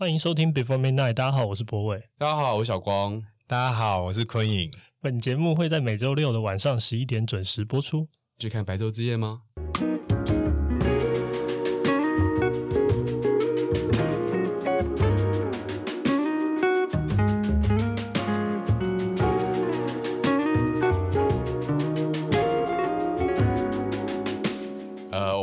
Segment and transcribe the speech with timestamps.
[0.00, 1.12] 欢迎收听 Before Midnight。
[1.12, 2.02] 大家好，我是博伟。
[2.16, 3.22] 大家好，我是小光。
[3.46, 4.70] 大家好，我是坤颖。
[4.98, 8.08] 本节目会在每周六的晚上十一点准时播出。
[8.38, 9.42] 去看白昼之夜吗？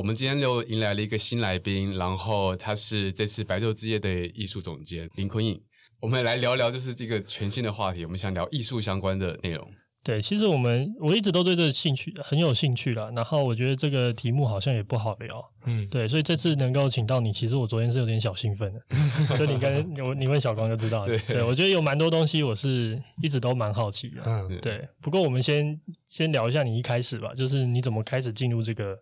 [0.08, 5.60] 们今天又迎来了一个新来宾，然后他是这次白昼之夜的艺术总监林坤颖。
[6.00, 9.70] 我们来聊聊，就是这个全新的话题，我们想聊艺术相关的内容。
[10.06, 13.12] 对，其实我们我一直都对这个兴趣很有兴趣啦。
[13.14, 18.82] 然后我觉得这个题目好像也不好聊，嗯，对，所以这次能够请到你，其实我昨天是有点小兴奋的。
[19.38, 21.08] 就你跟你你问小光就知道了。
[21.08, 24.22] 对，对，我觉得有蛮多东西，我是一直都蛮好奇的。
[24.26, 24.88] 嗯，对。
[25.02, 28.98] 不过我们先先聊一下你一开始吧，就是你怎么开始进入这个。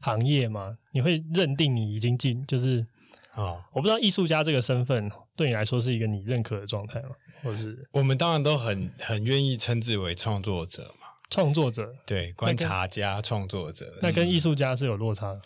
[0.00, 0.76] 行业嘛？
[0.92, 2.86] 你会认定你已经进，就是
[3.32, 7.10] 啊，哦、我不知道艺术家这个身份对你来说是一个你认可的状态吗？
[7.42, 15.40] 或者是我们当然都很很愿意称之为创作者嘛，创作者对，观察家、创作者，那跟艺术家是有落差的。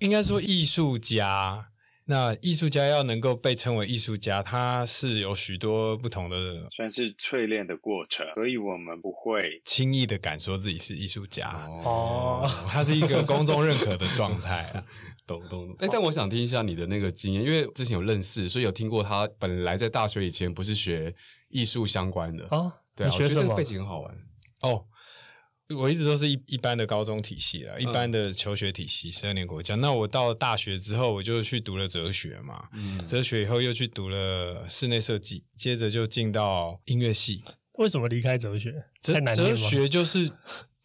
[0.00, 1.68] 应该说艺术家。
[2.08, 11.48] 那艺术家要能够被称为艺术家，他是有许多不同的，算是淬炼的过程，所以我们不会轻易的敢说自己是艺术家
[11.84, 14.84] 哦，他是一个公众认可的状态啊，
[15.26, 15.76] 懂懂懂。
[15.84, 21.12] 哎，但我想听一下你的那个经验，因为之前有认识，所以有听过他本来在大学以前不是学
[21.48, 23.40] 艺术相关的啊，对啊，你学什么？
[23.40, 24.16] 我觉得这个背景很好玩
[24.60, 24.84] 哦。
[25.74, 29.74] 我一直都是一一般的高中体系啦，嗯、一般的求学体系，十二年国家。
[29.74, 37.42] 那我到了大学之后，我就去读了哲学嘛，嗯、哲学以后又去读了室内设计，接着就进到音乐系。
[37.78, 38.72] 为什么离开哲学？
[39.02, 40.30] 哲 哲学就是。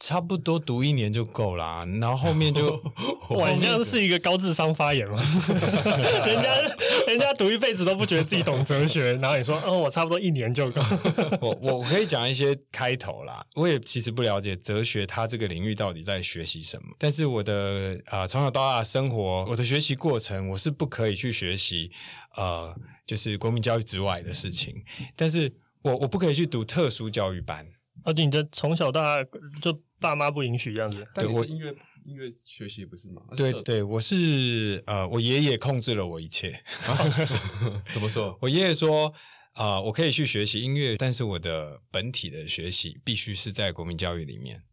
[0.02, 2.74] 差不多读一年就够啦，然后后面就，
[3.38, 5.22] 哇，你这样是一个高智商发言吗？
[6.26, 6.76] 人家
[7.08, 10.82] 人家读一辈子都不觉得自己懂哲学，然后你说，哦，我差不多一年就够。
[11.40, 21.92] 我我可以讲一些开头啦，我也其实不了解哲学它这个领域到底在学习什么，但是我的啊、呃、从小到大生活，我的学习过程，我是不可以去学习
[22.36, 22.76] 呃，
[23.06, 24.84] 就是国民教育之外的事情，
[25.16, 25.54] 但是
[25.84, 27.68] 我我不可以去读特殊教育班。
[28.04, 29.24] 哦，你的从小到大
[29.62, 29.80] 就。
[30.02, 31.70] 爸妈不允许这样子，对我音乐
[32.04, 33.22] 音乐学习不是吗？
[33.38, 36.50] 对对，我是呃，我爷爷控制了我一切。
[36.88, 36.98] 啊、
[37.94, 38.36] 怎么说？
[38.42, 39.14] 我爷爷说
[39.54, 44.64] 啊、呃，我可以去学习音乐，但是我的本体的学习必须是在国民教育里面。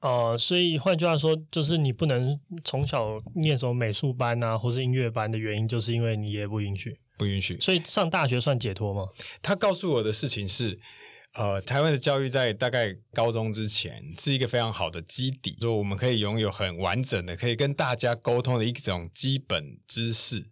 [0.00, 7.58] 哦、呃，所以换句话说，就是你不能从小念什么美术班啊，或是音乐班的原因，就是因为你爷爷不允许，不允许。
[7.58, 9.04] 所以上大学算解脱吗？
[9.42, 10.78] 他告诉我的事情是。
[11.38, 20.44] 呃，台湾的教育在大概高中之前是一个非常好的基底，说我们可以拥有很完整的、可以跟大家沟通的一种基本知识。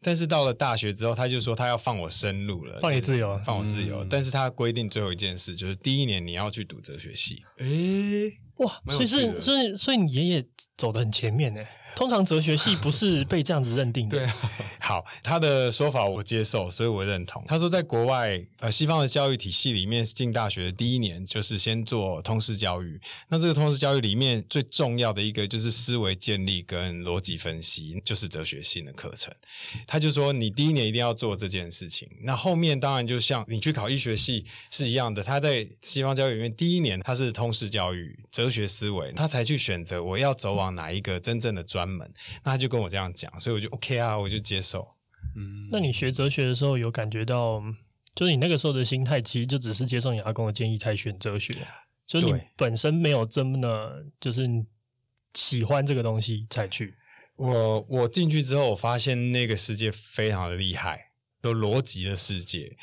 [0.00, 4.02] 但是到了大学之后，他就说他要放我生路了，放你自由，放我自由。
[4.02, 7.40] 嗯、但是他规定最后一件事就是第一年你要去读哲学系。
[7.58, 10.44] 诶，哇，所以是，所以，所以你爷爷
[10.76, 11.62] 走的很前面呢。
[11.94, 14.18] 通常哲学系不是被这样子认定的。
[14.18, 14.34] 对啊，
[14.80, 17.44] 好，他的说法我接受，所以我认同。
[17.46, 22.98] 他说，在国外，呃，西方的教育体系里面，进大学的第一年就是先做通识教育。
[23.28, 29.32] 那这个通识教育里面最重要的一个就是思维建立跟逻辑分析，就是哲学性的课程。
[29.86, 32.08] 他就说，你第一年一定要做这件事情。
[32.22, 35.22] 那后面当然就像你去考医学系是一样的。
[35.22, 41.81] 他在西方教育里面，第一年他是通识教育、哲学思维，他才去选择我要走往哪一个真正的专。
[41.84, 42.08] 专门，
[42.44, 44.86] 那他就跟我这样讲，所以我就 OK 啊，我就接受。
[45.34, 47.60] 嗯，那你学哲学的时候有感觉到，
[48.14, 51.56] 就是你那个时候的心态，其实就只是接受你阿公的建议才选哲学，
[52.06, 54.46] 就是你本身没有这么的，就是
[55.34, 56.94] 喜欢这个东西才去。
[57.36, 62.76] 我我进去之后，我发现那个世界非常的厉害，有逻辑的世界。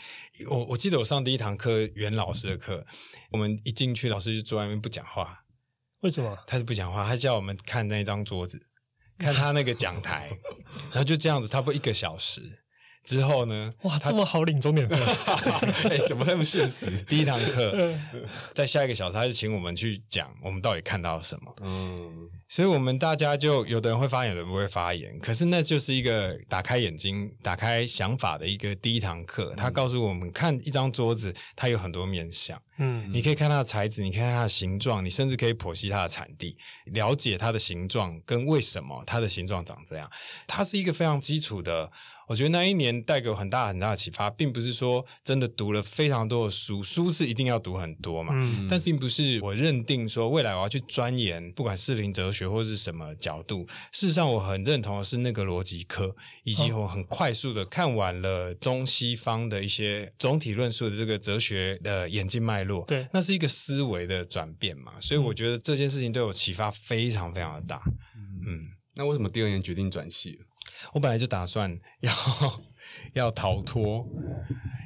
[0.49, 2.85] 我我记得我上第一堂课，袁老师的课，
[3.31, 5.45] 我们一进去，老师就坐在那边不讲话。
[6.01, 6.35] 为什么？
[6.47, 8.68] 他是不讲话，他叫我们看那张桌子。
[9.19, 10.29] 看他那个讲台，
[10.89, 12.41] 然后就这样子，差不多一个小时
[13.03, 14.95] 之后呢，哇，他这么好领钟点费，
[15.89, 16.89] 哎，怎么那么现实？
[17.03, 17.93] 第一堂课，
[18.55, 21.55] 在下一个小时，他就请我们去讲我们到底看到了什么。
[21.61, 22.29] 嗯。
[22.49, 25.17] 所以，我们大家就有的人会发言，有的人不会发言。
[25.19, 29.53] 可是，那就是一个打开眼睛、打开想法的一个第一堂课。
[29.55, 32.59] 他告诉我们，看一张桌子，它有很多面相。
[32.79, 40.09] 嗯，你可以看它的材质，你看它的形状，你甚至可以剖析它的产地，了解它的形状跟为什么它的形状长这样。
[40.47, 41.91] 它是一个非常基础的
[42.25, 48.31] 我觉得那一年带给我很大很大的启发，并不是说真的读了非常多的书，书是一定要读很多嘛。
[48.33, 53.67] 嗯，但是并不是我认定说未来我要去钻研，不管是士林哲学或是什么角度。
[53.91, 62.85] 事实上，我很认同的是那个逻辑课，以及我很快速的看完了中西方的一些总体论述的这个哲学的演进脉络。
[62.85, 64.93] 对，那是一个思维的转变嘛。
[64.99, 67.81] 所以我觉得这件事情对我启发非常非常的大。
[68.15, 70.39] 嗯，嗯，那为什么第二年决定转系？
[70.93, 72.13] 我本来就打算要
[73.13, 74.07] 要逃脱，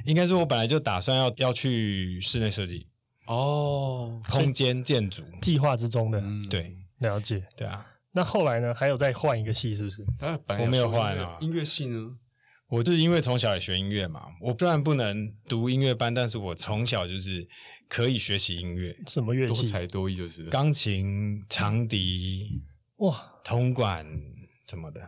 [0.04, 2.88] 应该说，我本来就打算要要去室内设计
[3.26, 6.74] 哦，空间建筑计划之中的，嗯、对，
[7.04, 7.86] 了解，对啊。
[8.16, 8.72] 那后来呢？
[8.72, 10.02] 还有再换一个系，是不是？
[10.24, 11.36] 啊，我没有换啊。
[11.40, 12.16] 音乐系呢？
[12.68, 17.44] 我就是因为从小也学音乐嘛，我虽然不能读音乐班，但是我从小就是
[17.88, 19.62] 可以学习音乐，什么乐器？
[19.62, 22.62] 多才多艺，就是钢琴、长笛，
[22.98, 24.06] 哇，铜管
[24.68, 25.00] 什么的。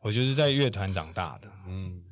[0.00, 2.02] 我就是在乐团长大的，嗯，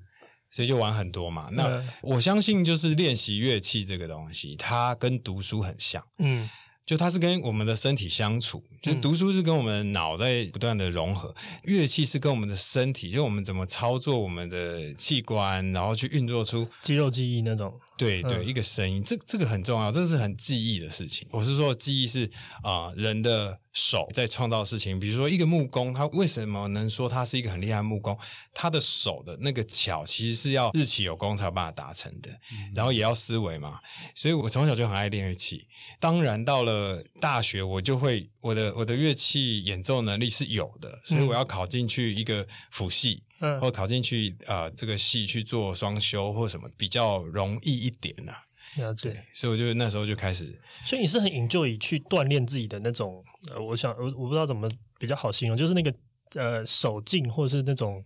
[0.50, 1.48] 所以就玩很多嘛。
[1.52, 6.48] 那我相信，就是练习乐器这个东西，它跟读书很像，嗯。
[6.86, 17.72] 就它是跟我们的身体相处，就读书是跟我们的脑在不断的融合，嗯、乐器是跟我们的身体，就我们怎么操作我们的器官，然后去运作出肌肉记忆那种。
[17.96, 21.26] 对对，嗯、一个声音，这这个很重要，这个是很记忆的事情。
[21.30, 22.24] 我是说，记忆是
[22.62, 24.98] 啊、呃，人的手在创造事情。
[24.98, 28.18] 比如说，一个木工，他为什么能说他是一个很厉害的木工？
[28.52, 32.30] 他的手的那个巧，其实是要日期有功才有办法达成的。
[32.30, 33.78] 嗯、然后也要思维嘛。
[34.14, 35.66] 所以我从小就很爱练乐器。
[36.00, 43.22] 当然，到了大学，我就会我的我的乐器演奏能力是有的，所以我要考进去一个辅系。
[43.33, 48.38] 嗯，或考进去啊、呃，这个系去做双修或什么比较容易一点呐、啊。
[48.76, 50.58] 了解，所以我就那时候就开始。
[50.84, 54.68] 所以你是很 enjoy 去锻炼自己的那种，呃，我想我我不知道怎么
[54.98, 55.94] 比较好形容，就是那个
[56.34, 58.04] 呃手劲，或者是那种，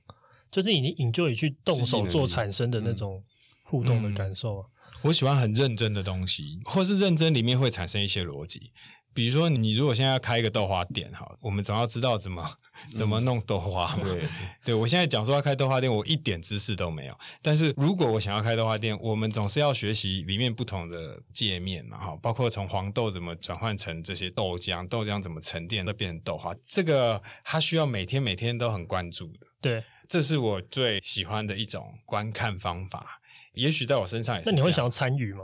[0.50, 3.22] 就是你 enjoy 去动手做产生的那种
[3.64, 4.58] 互动的感受。
[4.58, 8.70] 嗯嗯、我喜欢很认真的东西，或是认真里面会产生一些逻辑。
[9.18, 12.48] 比如说，你如果现在要开一个豆花店，哈，我们总要知道怎么
[12.94, 14.04] 怎么弄豆花嘛。
[14.04, 14.28] 嗯、对，
[14.66, 17.18] 对我现在讲说要开豆花店，我一点知识都没有。
[17.42, 29.48] 但是如果我想要开豆花店，我们总是要学习里面不同的界面嘛，哈，包括从黄豆怎么转换成这些豆浆，豆浆怎么沉淀，再变成豆花，这个它需要每天每天都很关注的。
[29.60, 33.20] 对，这是我最喜欢的一种观看方法。
[33.54, 34.48] 也许在我身上也是。
[34.48, 35.40] 那你会想要参与吗？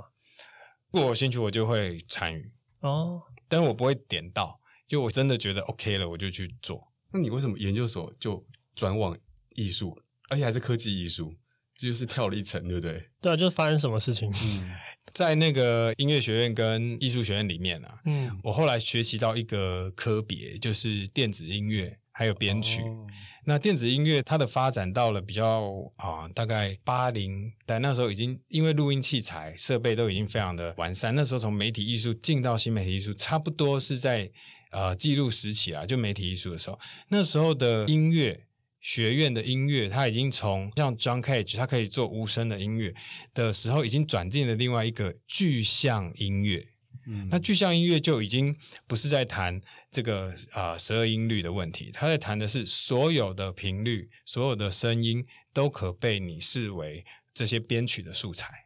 [0.92, 2.52] 如果我有兴趣，我就会参与。
[2.78, 3.20] 哦。
[3.54, 4.58] 但是我不会点到，
[4.88, 6.92] 就我真的觉得 OK 了，我就去做。
[7.12, 9.16] 那你为什么研究所就转往
[9.54, 9.96] 艺术，
[10.28, 11.32] 而且还是科技艺术？
[11.76, 13.08] 这就是跳了一层，对不对？
[13.22, 14.28] 对啊，就是发生什么事情？
[14.42, 14.74] 嗯，
[15.14, 21.96] 在那个音乐学院跟艺术学院里面啊，嗯，我后来学习到一个科别，就是电子音乐。
[22.16, 23.04] 还有编曲，哦、
[23.44, 31.12] 那电子音乐它的发展到了比较啊，大概八零代那时候已经因为录音器材设备都已经非常的完善。
[31.16, 34.30] 那时候从媒体艺术进到新媒体艺术，差不多是在
[34.70, 36.78] 呃记录时期啊，就媒体艺术的时候。
[37.08, 38.46] 那时候的音乐
[38.80, 42.94] 学院的音乐，它已经从像 John Cage，它可以做无声的音乐
[43.34, 46.64] 的时候，已经转进了另外一个具象音乐。
[47.06, 48.56] 嗯，那具象音乐就已经
[48.86, 49.60] 不是在谈
[49.90, 58.64] 这个啊十二音律的问题，他在谈的是所有的频率、所有的声音都可被你视为这些编曲的素材。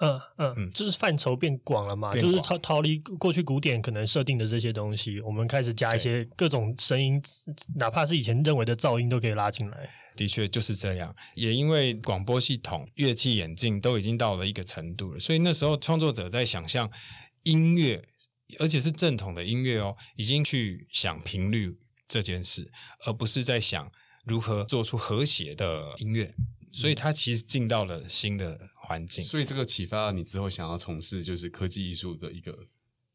[0.00, 7.20] 嗯嗯嗯，就是范畴变广了嘛，就是逃逃离过去古典可能设定的这些东西，我们开始加一些各种声音，
[7.74, 9.90] 哪怕是以前认为的噪音都可以拉进来。
[10.14, 16.88] 的确就是这样，也因为广播系统、乐器演进都已经到了一个程度了，所以那时候创作者在想象。
[17.50, 18.04] 音乐，
[18.58, 22.70] 而且是正统的音乐哦，已经去想频率这件事，
[23.06, 23.90] 而不是在想
[24.24, 26.34] 如何做出和谐的音乐。
[26.70, 29.24] 所以，他其实进到了新的环境。
[29.24, 32.54] 所以，这个启发了你之后想要从事就是科技艺术的一个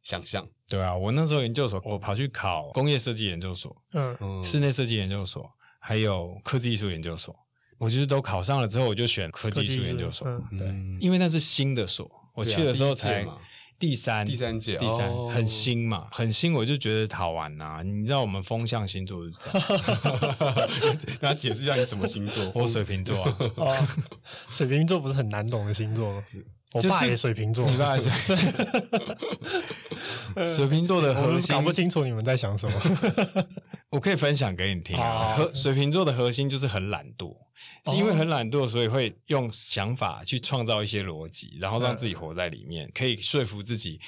[0.01, 0.49] 想象。
[0.67, 5.47] 对啊，我那时候研究所，我跑去考工业设计研究所，嗯，室内设计研究所，
[5.79, 7.35] 还有科技艺术研究所。
[7.77, 10.27] 我就是都考上了之后，我就选科技艺术研究所。
[10.27, 10.67] 嗯、对，
[10.99, 13.23] 因为那是新的所，我去的时候才。
[13.79, 17.81] 第三，第三届，第三很新嘛，很新，我就觉得好玩呐。
[17.83, 19.67] 你知道我们风象星座是这样，
[21.19, 22.49] 跟他解释一下你什么星座？
[22.55, 23.87] 我水瓶座啊。
[24.49, 26.23] 水瓶座不是很难懂的星座吗？
[26.73, 28.11] 我爸也水瓶座，你爸也水。
[30.55, 32.81] 水瓶座的核心搞不清楚你们在想什么。
[33.91, 35.37] 我可以分享给你听啊。
[35.53, 37.35] 水瓶座的核心就是很懒惰，
[37.85, 43.99] 是因为很懒惰，所以会用想法去创造一些逻辑，然后让自己活在里面，可以说服自己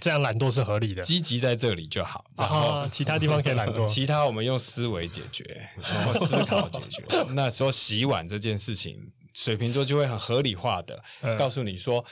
[0.00, 1.02] 这样懒惰是合理的。
[1.02, 7.04] 积极在这里就好，然后其他地方可以懒惰， 其他我们用思维解决，然后思考解决。
[7.30, 9.10] 那说洗碗这件事情。
[9.34, 11.02] 水瓶座就会很合理化的
[11.36, 12.04] 告诉你说，嗯、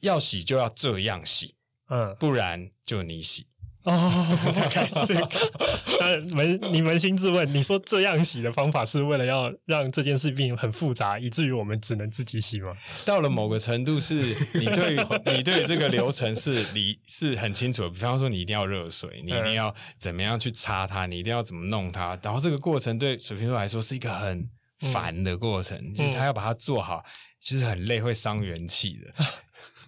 [0.00, 1.54] 要洗就要这样洗，
[1.88, 3.46] 嗯，不然就你洗。
[3.84, 4.38] 哦，
[4.70, 5.12] 开始，
[5.98, 12.72] 但扪你扪心自问，你说这样洗的方法是为了要让这件事变很复杂，以至于我们只能自己洗吗？
[13.04, 14.14] 到了某个程度，是
[14.54, 15.00] 你对于
[15.34, 17.90] 你对这个流程是理是很清楚的。
[17.90, 24.48] 比方说，你一定要热水，你一定要怎么样去擦它，你一定要怎么弄它，然后这个过程对水瓶座来说是一个很
[24.92, 27.04] 烦的过程，嗯、就是他要把它做好，
[27.40, 29.24] 其实很累，会伤元气的。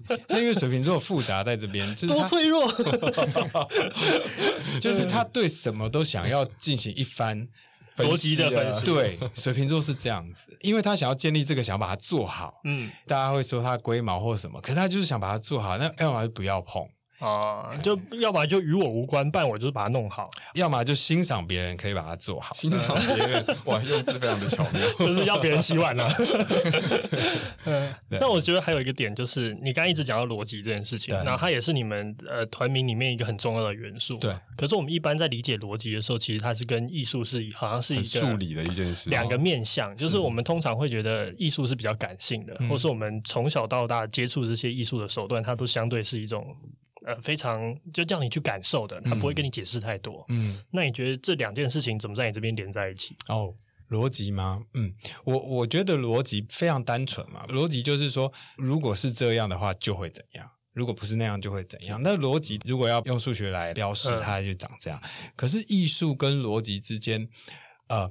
[0.29, 2.71] 那因为水瓶座复杂在这边，就是、多脆弱，
[4.81, 7.49] 就是他对什么都想要进行一番
[7.97, 8.85] 逻辑的分析。
[8.85, 12.61] 对，水瓶座是这样子，因为他想要建立这个，想要把它做好。
[12.65, 16.87] 嗯，大家会说他龟毛或什么，可是他就是想把它做好，那要么就不要碰。
[17.21, 22.55] 啊，就要么就与我无关，不然我就是把它弄好；要么就欣赏别人可以把它做好。
[22.55, 26.09] 欣赏别人，哇，用字非常的巧妙， 就是要别人洗碗了。
[28.11, 34.17] 那我觉得还有一个点，就是你刚刚一直讲到逻辑这件事情，然后它也是你们呃团名里面一个很重要的元素。
[34.19, 34.35] 对。
[34.57, 39.97] 可是我们一般在理解逻辑的时候，其实它是跟艺术是好像是一个数理的一件事，两个面向。
[39.97, 46.55] 就是我们通常会觉得艺术是比较感性的，或是我们从小到大接触这些艺术的手段，它都相对是一种。
[47.05, 50.25] 呃，非常就叫你去感受的，他不会跟你解释太多。
[50.31, 53.15] 嗯，那你觉得这两件事情怎么在你这边连在一起？
[53.29, 53.55] 哦，
[53.91, 54.63] 逻辑吗？
[54.73, 54.95] 嗯，
[55.25, 57.47] 我我觉得逻辑非常单纯嘛。
[57.49, 62.01] 逻辑就是说，如果是这样的话，就会怎样；如果不是那样，就会怎样。
[62.03, 64.99] 那逻辑如果要用数学来标示，它就长这样。
[65.03, 67.29] 嗯，可是艺术跟逻辑之间，
[67.89, 68.11] 呃。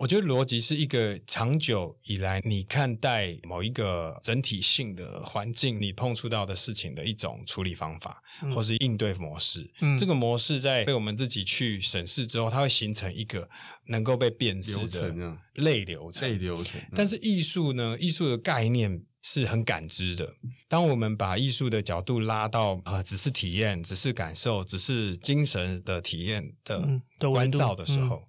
[0.00, 9.70] 我觉得逻辑是一个长久以来你看待某一个整体性的环境，你碰触到的事情的一种处理方法，嗯、或是应对模式。
[9.82, 13.46] 嗯、这个模式在被我们自己去审视之后，它会形成一个
[13.88, 15.14] 能够被辨识的
[15.56, 16.26] 类流程。
[16.26, 16.80] 类流程。
[16.96, 17.98] 但是艺术呢？
[18.00, 20.32] 艺术的概念是很感知的。
[20.66, 28.16] 当我们把艺术的角度拉到啊、呃，只是体验，只是感受，只是精神的体验的关照的时候。
[28.16, 28.28] 嗯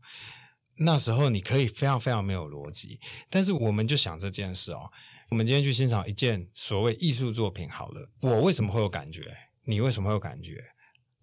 [0.83, 4.91] 那时候你可以非常非常没有逻辑，但是我们就想这件事哦，
[5.29, 9.31] 我们今天去欣赏一件所谓艺术作品好了，我为什么会有感觉？
[9.65, 10.63] 你为什么会有感觉？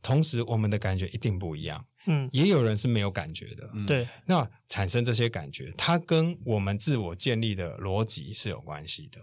[0.01, 1.85] 同时，我们的感觉一定不一样。
[2.07, 3.69] 嗯，也有人是没有感觉的。
[3.87, 9.21] 对、嗯，那产生这些感觉，它跟我们自我建立的逻辑是有关系的。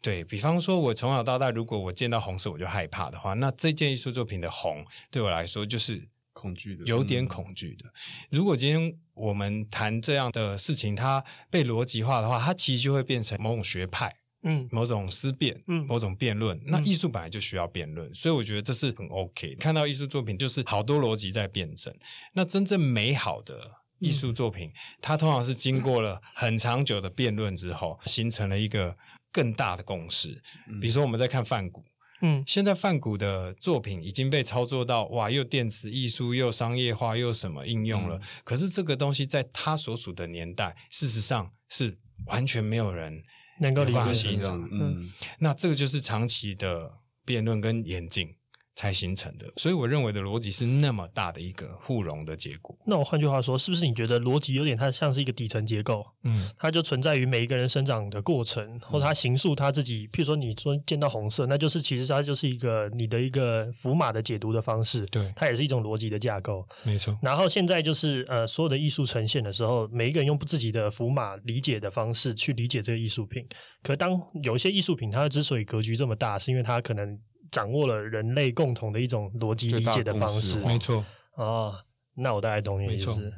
[0.00, 6.08] 对，比方说，我从小到大，如果我见到红色我就害怕的话，那这件艺术作品的红对我来说就是。
[6.36, 7.86] 恐惧的，有点恐惧的。
[8.30, 16.60] 如果今天我们谈这样的事情，它被逻辑化的话，它其实就会变成某种学派，嗯，某种思辨，嗯，某种辩论。
[16.66, 19.54] 那艺术本来就需要辩论，所以我觉得这是很 OK。
[19.54, 21.92] 看到艺术作品，就是好多逻辑在辩证。
[22.34, 28.94] 那真正美好的艺术作品，它通常是经过了很长久的辩论之后，形成了一个
[29.32, 30.42] 更大的共识。
[30.82, 31.82] 比如说，我们在看梵谷。
[32.22, 38.16] 嗯，现在范谷的作品已经被操作到哇，又电子艺术，又商业化，又什么应用了。
[38.16, 43.22] 嗯、可是这个东西在他所属的年代，事实上是完全没有人
[43.60, 44.48] 能够理解的。
[44.50, 48.35] 嗯，那这个就是长期的辩论跟演进。
[48.76, 52.76] 才形成的，所以我认为的逻辑是那么大的一个互融的结果。
[52.84, 56.04] 那我换句话说，是不是你觉得逻辑有点它像是一个底层结构？
[56.24, 60.06] 嗯，它就存在于每一个人生长的过程，或者他形塑他自己。
[60.08, 65.06] 譬如说，你说见到红色，那就是其实它就是一个你的一个符码的解读的方式。
[65.06, 66.62] 对，它也是一种逻辑的架构。
[66.82, 67.18] 没错。
[67.22, 73.42] 然后现在就是呃，所有的艺术呈现的时候，每一个人用自己的符码理解的方式去理解这个艺术品。
[73.82, 77.18] 可当有一些艺术品，它之所以格局这么大，是因为它可能。
[77.50, 81.04] 掌握了人类共同的一种逻辑理解的方式，没错。
[81.34, 81.74] 哦，
[82.14, 83.32] 那我大概懂你的意思。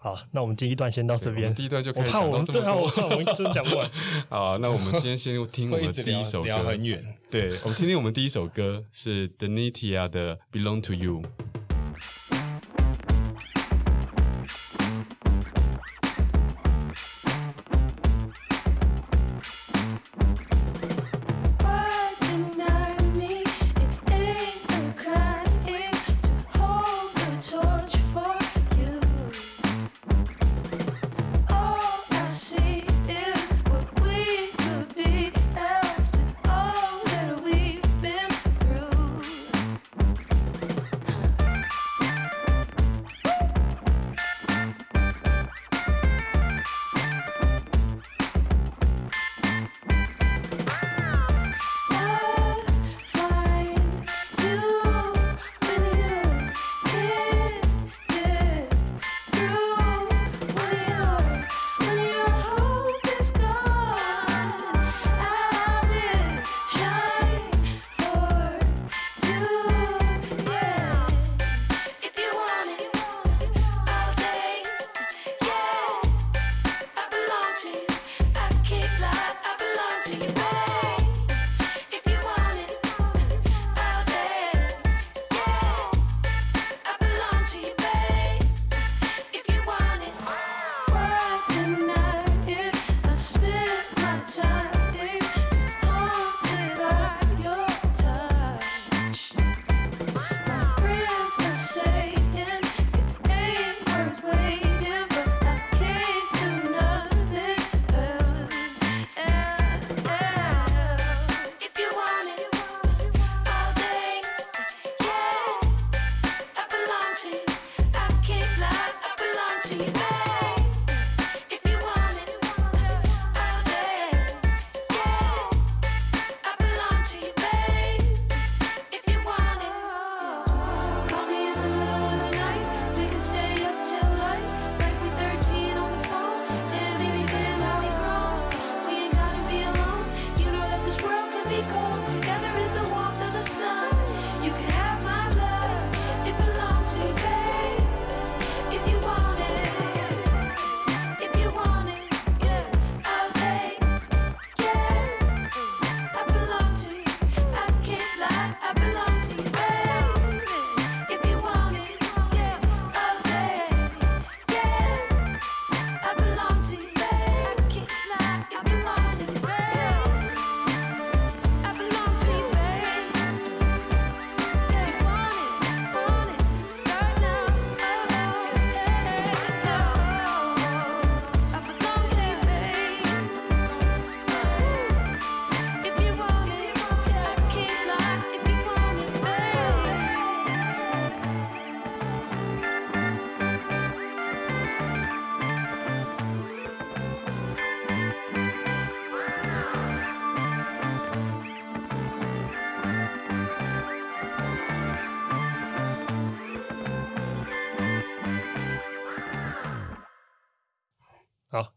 [0.00, 1.52] 好，那我们第一段先到这边。
[1.54, 3.90] 第一段就可以我怕我们对啊，我怕我们真讲不完。
[4.30, 6.46] 好，那我们今天先听我们第一首歌。
[6.46, 7.02] 聊很远。
[7.28, 11.22] 对，我们听听我们第一首歌是 d e n i t i a 的《Belong to You》。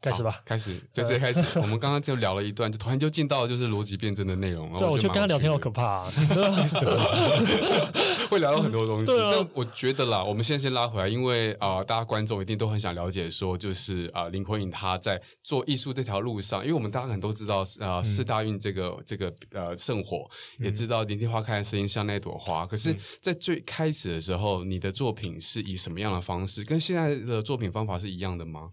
[0.01, 0.41] 开始吧。
[0.43, 1.39] 开始，就直接开始。
[1.61, 4.79] 我们刚刚就聊了一段，就突然就进到就是逻辑辩证的内容了。
[4.79, 6.11] 对，我觉得跟他聊天好可怕啊，
[8.29, 9.13] 会聊到很多东西。
[9.15, 22.65] 但我觉得啦，我们现在先拉回来，因为啊、呃，大家观众一定都很想了解，说就是啊、呃，林坤颖他在做艺术这条路上，因为我们大家可能都知道啊，四、呃、大运这个、嗯、这个呃圣火，也知道林天花开的声音像那朵花。
[22.65, 28.71] 可是，在最开始的时候，你的作品是以什么样的方式，跟现在的作品方法是一样的吗？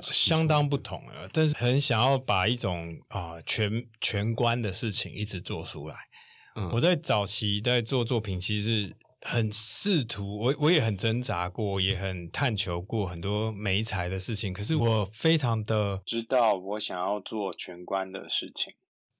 [0.00, 5.96] 相当不同了，但是很想要把一种啊、呃、全全观的事情一直做出来。
[6.56, 14.52] 嗯、我在早期在做作品，其实很试图，我我也很挣扎过，也很探求过很多媒材的事情。
[14.52, 18.74] 可是我非常的知道我想要做全观的事情。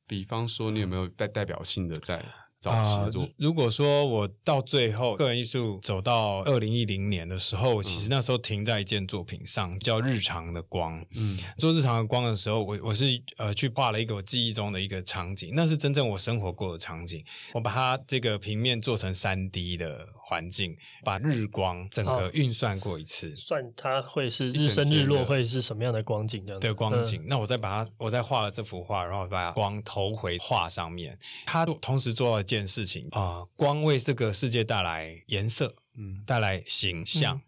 [0.06, 2.24] 比方说，你有没有带代表性的在？
[2.64, 11.00] 啊、呃，如果说我到最后个人艺术走到二零一零年的时候，其实那时候停在一件作品上，叫《日常的光》。
[11.16, 17.24] 嗯，做《日常的光》的时候，我我是呃去画了一个我记忆中的一个场景，那是真正我生活过的场景。
[17.54, 27.22] 我把它这个平面做成三 D 的环境，把日光整个运算过一次，算它会是日升日落会是什么样的光景这样的光景。
[27.22, 32.44] 嗯、那我再把它，我再画了这幅画，然后把光投回画上面，它同时做了。
[32.50, 37.36] 件事情啊、呃，光为这个世界带来颜色，嗯，带来形象。
[37.36, 37.42] 嗯、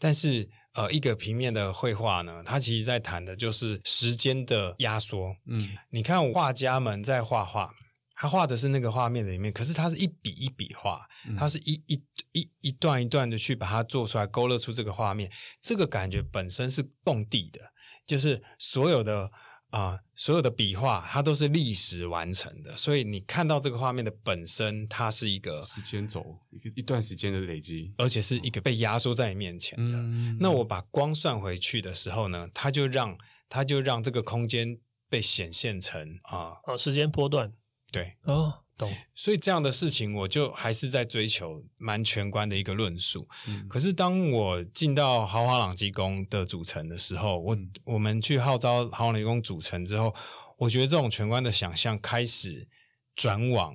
[0.00, 5.36] 但是，呃，一个平面的绘画呢，它其实在谈的就是时间的压缩。
[5.46, 7.72] 嗯，你看画家们在画画，
[8.18, 11.06] 他画的是那个画面的里面，可是他是一笔一笔画，
[11.38, 12.02] 他是一一
[12.32, 15.30] 一一段一段的去把它做出来，勾勒出这个画面。
[15.62, 17.60] 这个感觉本身是共地的，
[18.06, 19.30] 就是所有的。
[19.70, 29.94] 啊、呃，所有的笔画它都是历时完成的，所以你看到这个画面的本身，它是一个时间轴，一个一段时间的累积，而且是一个被压缩在你面前的。
[29.94, 33.18] 嗯、那我把光算回去的时候呢，它就让
[33.50, 34.78] 它就让这个空间
[35.10, 37.52] 被显现成啊，哦、呃，时间波段，
[37.92, 38.64] 对，哦。
[38.78, 43.28] 懂，所以这样的事情，我就还是在追求蛮全观的一个论述。
[43.48, 50.14] 嗯、可是当我进到豪华朗基宫的组成的时候，我、嗯、我们去号召豪华朗基宫组成之后，
[50.58, 52.68] 我觉得这种全观的想象开始
[53.16, 53.74] 转往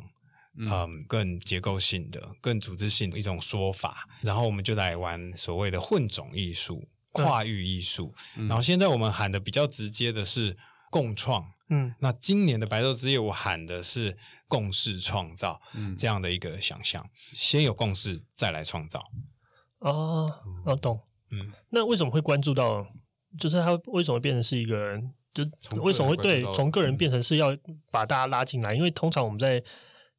[0.58, 4.08] 嗯、呃、更结构性的、更组织性的一种说法。
[4.22, 8.16] 然后我们就来玩所谓的混种艺术、跨域艺术。
[8.38, 10.56] 嗯、然后现在我们喊的比较直接的是
[10.90, 11.46] 共创。
[11.74, 14.16] 嗯，那今年的白昼之夜，我喊的是
[14.48, 19.04] 共识创造，嗯，这样的一个想象，先有共识，再来创造。
[19.80, 20.32] 哦，
[20.66, 21.00] 我懂。
[21.32, 22.86] 嗯，那为什么会关注到？
[23.40, 25.12] 就是他为什么变成是一个人？
[25.34, 25.44] 就
[25.82, 27.58] 为什么会对从个人变成是要
[27.90, 28.76] 把大家拉进来？
[28.76, 29.60] 因为通常我们在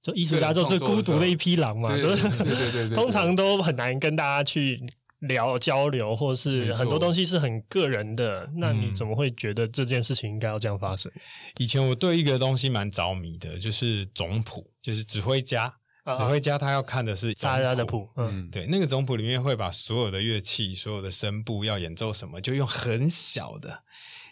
[0.03, 4.81] 就艺术家都是孤独的一匹狼嘛，对对对对， 通常都很难跟大家去。
[5.27, 11.11] 聊交流，或是很多东西是很个人的，那你怎么会觉得这件事情应该要这样发生？
[11.59, 23.83] 以前我对一个东西蛮着迷的，就是总谱，就是指挥家，啊、指挥家他要看的是大家的谱，嗯，对，那个总谱里面会把所有的乐器、所有的声部要演奏什么，就用很小的。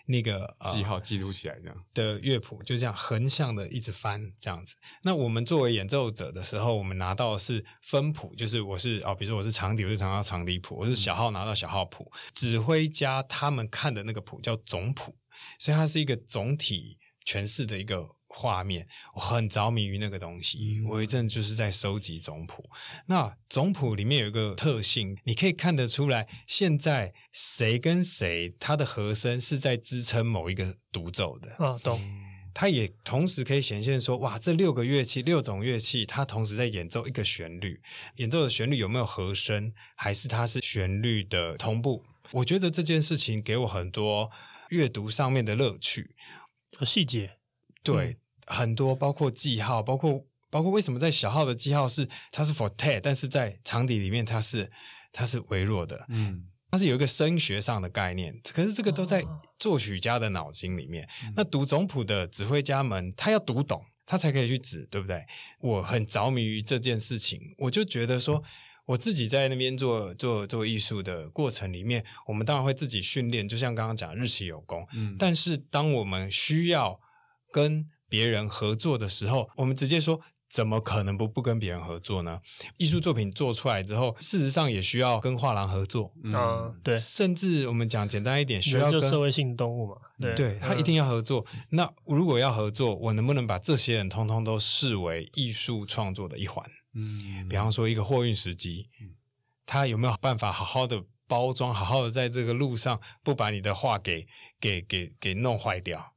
[0.07, 4.77] 那个记号记录起来这样的乐谱，就这样横向的一直翻这样子。
[5.03, 12.11] 那我们作为演奏者的时候，我们拿到的是分谱，就是我是哦，比如说我是长笛，我就拿到长笛谱；我是小号，拿到小号谱。
[12.13, 15.15] 嗯、指挥家他们看的那个谱叫总谱，
[15.59, 18.09] 所以它是一个总体诠释的一个。
[18.35, 20.59] 画面，我很着迷于那个东西。
[20.59, 22.65] 嗯、我一阵就是在收集总谱。
[23.07, 31.55] 那总谱里面有一个特性，你可以看得出来，现在谁跟谁，他的和声是在支撑某一个独奏的。
[31.65, 32.01] 啊，懂。
[32.55, 37.81] 它也同时可以显现说，哇，这六个乐器，六种乐器，它同时在演奏一个旋律，
[38.17, 42.05] 演奏的旋律有没有和声，还是它是旋律的同步？
[42.31, 44.31] 我觉得这件事情给我很多
[44.69, 46.15] 阅读上面的乐趣
[46.77, 47.39] 和，细节，
[47.83, 54.71] 对，嗯、很多包括记号，包括包括为什么在小号的记号是它是 forte，但是在长笛里面它是
[55.13, 56.49] 它是微弱的，嗯。
[56.75, 59.23] 它是有一个声学上的概念，可是这个都在
[59.59, 61.05] 作曲家的脑筋里面。
[61.05, 65.23] 哦、那读总谱的指挥家们，他要读懂，他才可以去指，对不对？
[65.61, 68.43] 我很着迷于这件事情，我就觉得说，
[68.87, 74.89] 我自己在那边做做做艺术的过程里面，我们当然会自己训练，就像刚刚讲日期有功。
[74.95, 76.99] 嗯，但是当我们需要
[77.53, 80.21] 跟别人合作的时候，我们直接说。
[80.53, 82.39] 怎么可能不不跟别人合作呢？
[82.77, 86.13] 艺术作品做出来之后，事实上也需要跟画廊合作。
[86.23, 89.97] 嗯，对，甚至我们讲简单一点，需要跟社会性动物嘛。
[90.21, 91.43] 对，对他一定要合作。
[91.55, 96.63] 嗯、那如果要合作，我能不能把这些人通通都视为艺术创作的一环？
[96.95, 98.91] 嗯，比方说一个货运司机，
[99.65, 104.27] 他有没有办法好好的包装，好好的在这个路上不把你的画给
[104.61, 106.12] 给给给弄坏掉？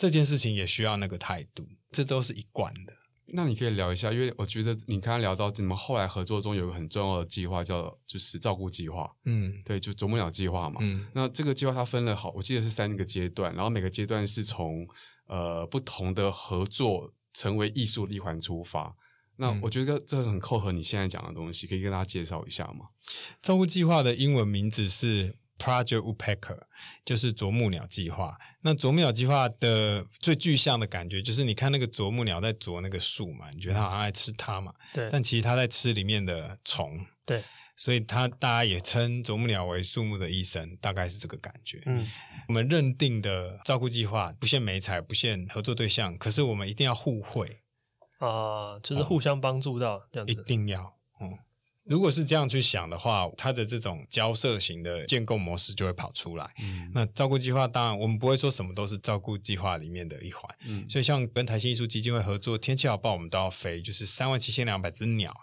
[0.00, 2.96] 这件事情也需要那个态度，这都是一贯的。
[3.34, 9.14] 那你可以聊一下，因为我觉得你刚刚聊到你们后来合作中有一个很重要的计划，叫就是照顾计划。
[9.26, 10.78] 嗯，对，就啄木鸟计划嘛。
[10.80, 14.88] 嗯，那这个计划它分了好，我记得是三个阶段，然后每个阶段是从
[15.26, 18.96] 呃不同的合作成为艺术的一环出发。
[19.36, 22.86] 那我觉得这个很扣合你现在讲的东西，可以跟大家介绍一下吗？
[23.42, 25.36] 照顾计划的英文名字是。
[25.60, 26.58] Project Woodpecker
[27.04, 28.36] 就是啄木鸟计划。
[28.62, 34.72] 那啄木鸟计划的最具象的感觉，就是你看那个啄木鸟在啄那个树嘛，你觉得它好像在吃它嘛？
[34.94, 35.08] 对。
[35.12, 36.98] 但其实它在吃里面的虫。
[37.26, 37.42] 对。
[37.76, 41.82] 所以它大家也称啄木鸟为树木的医生，大概是这个感觉。
[41.86, 42.06] 嗯。
[42.48, 47.60] 我们认定的照顾计划不限美材，不限合作对象，可是我们一定要互惠
[48.18, 50.32] 啊，就是互相帮助到这样子。
[50.32, 51.38] 一定要，嗯。
[51.90, 56.48] 如果是这样去想的话，它的这种交涉型的建构模式就会跑出来。
[56.62, 60.42] 嗯，那照顾计划当然我们不会说什么都是照顾计划里面的一环。
[60.68, 65.34] 嗯，所以像跟台新艺术基金会合作，天气好不好我们都要飞，就是三万七千两百只鸟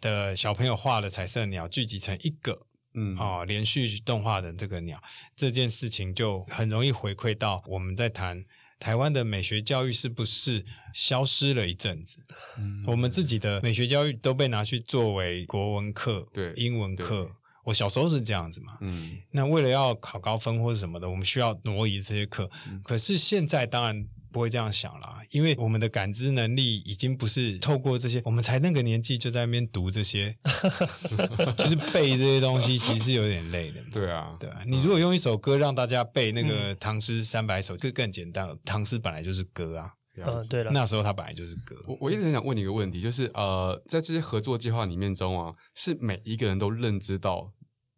[0.00, 5.02] 的小朋友画的彩色鸟聚集成一个，嗯啊、哦，连续动画的这个鸟，
[5.34, 8.44] 这件事情就很容易回馈到我们在谈。
[8.78, 12.18] 台湾的美学教育是不是消失了一阵子？
[12.58, 17.30] 嗯，我们自己的美学教育都被拿去作为国文课、对英文课。
[17.64, 18.78] 我小时候是这样子嘛。
[18.80, 22.50] 嗯，那为了要考高分或者什么的，我们需要挪移这些课。
[22.68, 24.06] 嗯，可是现在当然。
[24.36, 30.36] 不会这样想了，因为我们的感知能力已经不是透过这些，我们才那个年纪就在那边读这些，
[31.56, 33.80] 就是背这些东西，其实是有点累的。
[33.90, 34.60] 对啊，对啊。
[34.66, 38.46] 你如果用一首歌让大家背那个唐诗三百首，就更简单。
[38.62, 39.90] 唐诗本来就是歌啊，
[40.22, 41.74] 嗯，对了，那时候它本来就是歌。
[41.86, 47.50] 我我一直很想问你一个问题，就是呃，在这些合作计划里面中啊，是每一个人都认知到，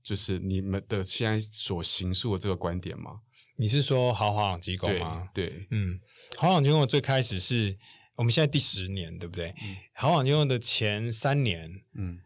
[0.02, 3.20] 就是你们的现在所行述的这个观点吗？
[3.56, 5.28] 你是说豪华朗机构吗？
[5.34, 6.00] 对，对嗯，
[6.36, 7.76] 豪华朗机构最开始是
[8.16, 9.54] 我们现在第十年，对不对？
[9.62, 12.20] 嗯、豪华朗机构的前三年，嗯，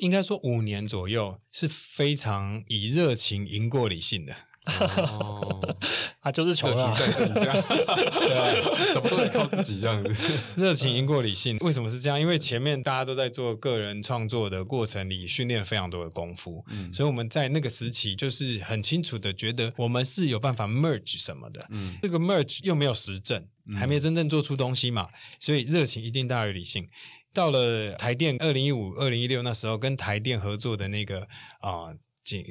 [0.00, 4.34] 应该说五年左右是非常以热情赢过理性的。
[4.68, 5.76] 哦，
[6.22, 10.14] 他 就是穷啊，在增加， 对，什么都得靠自己这样子，
[10.56, 11.56] 热情赢过理性。
[11.60, 12.20] 为什么是这样？
[12.20, 25.08] 因为前面大家都在做个人创作的过程里训练非常多的功夫，嗯，所以我们在那个时期就是很清楚的觉得我们是有办法 merge 什么的，嗯，这个 merge 又没有实证，还没有真正做出东西嘛，
[25.40, 26.88] 所以热情一定大于理性。
[27.34, 31.22] 到了台电二零一五、二零一六那时候，跟台电合作的那个
[31.60, 31.88] 啊。
[31.88, 31.96] 呃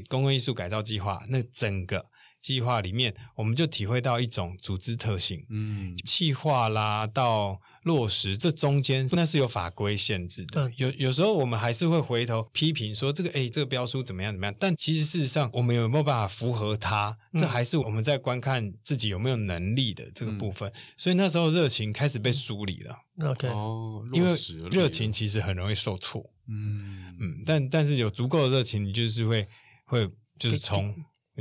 [0.09, 2.05] 公共艺术改造计划，那整个
[2.41, 5.45] 计划里面，我们就体会到一种组织特性。
[5.49, 10.71] 嗯，计划啦到落实，这中间那是有法规限制的。
[10.77, 14.55] 有有时候我们还是会回头批评说这个，哎，这个标书怎么样怎么样？
[14.59, 17.17] 但其实事实上，我们有没有办法符合它？
[17.33, 20.71] 这还是我们在观看自己有没有能力的这个部分。
[20.95, 22.95] 所以那时候热情开始被梳理了。
[23.25, 24.31] OK，哦，因为
[24.71, 26.23] 热情其实很容易受挫。
[26.47, 29.45] 嗯嗯，但但是有足够的热情，你就是会。
[29.87, 30.93] 会就是从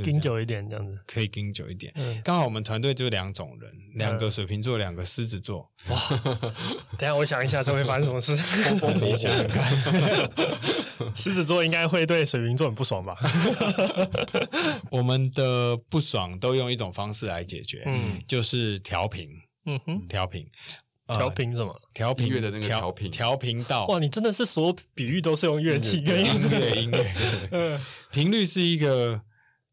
[0.03, 1.91] 盯久一点这样子，可以盯久一点。
[1.95, 5.69] 嗯，刚好我们团队就两种人，两个水瓶座，两个狮子座。
[5.89, 5.99] 哇，
[6.97, 8.35] 等下我想一下，这会发生什么事？
[9.01, 9.65] 你想想看，
[11.15, 13.15] 狮子座应该会对水瓶座很不爽吧？
[14.91, 19.27] 我们的不爽都用一种方式来解决，嗯，就是调频。
[19.65, 20.47] 嗯哼，调频。
[21.07, 21.81] 调频什么？
[21.93, 23.85] 调频乐的那个调频，调频道。
[23.87, 27.79] 哇，你真的是所有比喻都是用乐器跟音乐，音乐，
[28.11, 29.21] 频率是一个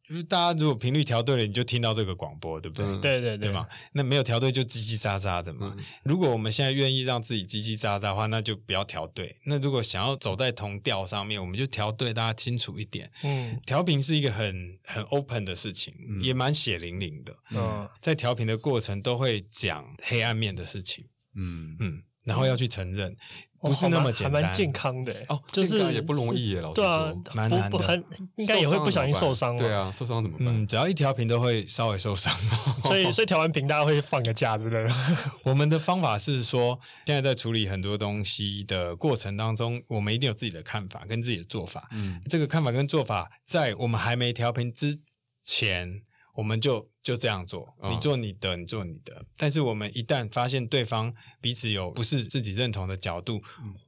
[0.06, 2.86] 就是大家如果频率调对了，你就听到这个广播，对不对？
[3.00, 3.66] 对对对，对嘛？
[3.92, 5.74] 那没有调对就叽叽喳喳的嘛。
[5.76, 9.34] 嗯、如果我们现在愿意让自己叽叽喳喳的话，那就不要调对。
[9.46, 13.10] 那如果想要走在同调上面，我们就调对，大家清楚一点。
[13.22, 17.34] 嗯，调频是一个很很 open 的事情，嗯、也蛮血淋淋的。
[17.52, 21.02] 嗯，在调频的过程都会讲黑暗面的事情。
[21.34, 23.16] 嗯嗯，然后要去承认。
[23.60, 28.04] 不是那么简单，还蛮健康的哦，就是也不容易耶，老实说，对啊，蛮难的，
[28.36, 29.56] 应该也会不小心受伤。
[29.56, 30.48] 对啊，受伤怎么办？
[30.48, 32.30] 嗯，只要一调频都会稍微受伤，
[32.84, 34.94] 所以所以调完频大家会放个假之类的。
[35.44, 41.88] 我们的方法是说，现在在处理很多东西的过程当中，我们一定有自己的看法跟自己的做法。
[41.92, 44.94] 嗯，这个看法跟做法，在我们还没调频之
[45.42, 46.02] 前。
[46.34, 49.22] 我们就就这样做，你做你的，你做你的。
[49.36, 53.38] 但是我们一旦发现对方彼此有不是自己认同的角度，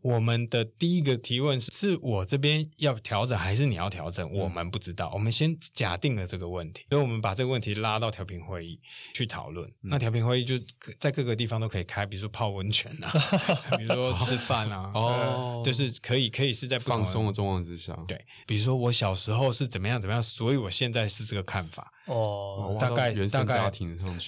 [0.02, 4.30] 我们的第一个提问是：是我这边要调整，还是你要调整？
[4.30, 5.10] 我们不知道。
[5.14, 8.78] 我们先假定了这个问题，所以我们把这个问题拉到调频会议
[9.14, 9.72] 去讨论。
[9.80, 10.54] 那调频会议就
[11.00, 13.10] 在各个地方都可以开，比如说泡温泉啊，
[13.78, 17.98] 比如说吃饭啊，哦，就是可以可以是在放松的状况之下。
[18.06, 21.90] 对，比如说我小时候是怎么样怎么样，所以我现在是这个看法。
[22.04, 23.70] 哦，大概大概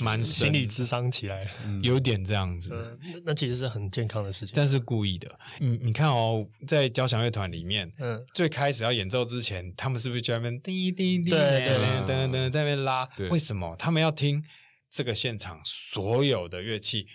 [0.01, 1.47] 蛮心理智商起来，
[1.83, 2.71] 有点这样子。
[3.01, 5.39] 那那其实是很健康的事情，但是故意的。
[5.59, 13.09] 你你看哦，在交响乐团里面，嗯，最开始要演奏之前，他们是不是就在那边滴滴滴，对对对，噔噔在那边拉？
[13.31, 13.75] 为什么？
[13.77, 14.45] 他们要听
[14.91, 17.07] 这个现场所有的乐器，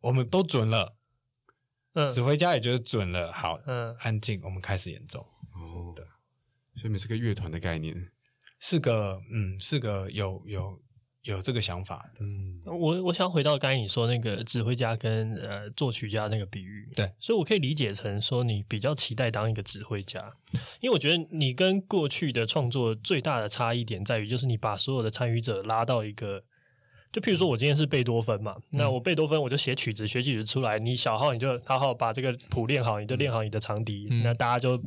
[0.00, 0.96] 我们都准了，
[2.12, 3.32] 指挥家也觉得准了。
[3.32, 5.20] 好，嗯，安静，我们开始演奏。
[5.20, 6.04] 哦，对，
[6.74, 8.10] 所以是个乐团的概念。
[8.62, 10.82] 是个嗯，是个有有
[11.22, 12.24] 有这个想法的。
[12.24, 20.32] 嗯，我我想回到刚才你说那个指挥家跟呃作曲家那个比喻，对，所以我可以理解成说你比较期待当一个指挥家，
[20.80, 26.44] 因为我觉得你跟过去的创作最大的差异点在于，就是你把所有的参与者拉到一个。
[27.12, 34.80] 就譬如说，我今天是贝多芬嘛，那我贝多芬我就写曲子，写曲子出来，你小号你就好好把这个谱练好，你就练好你的长笛，嗯、那大家就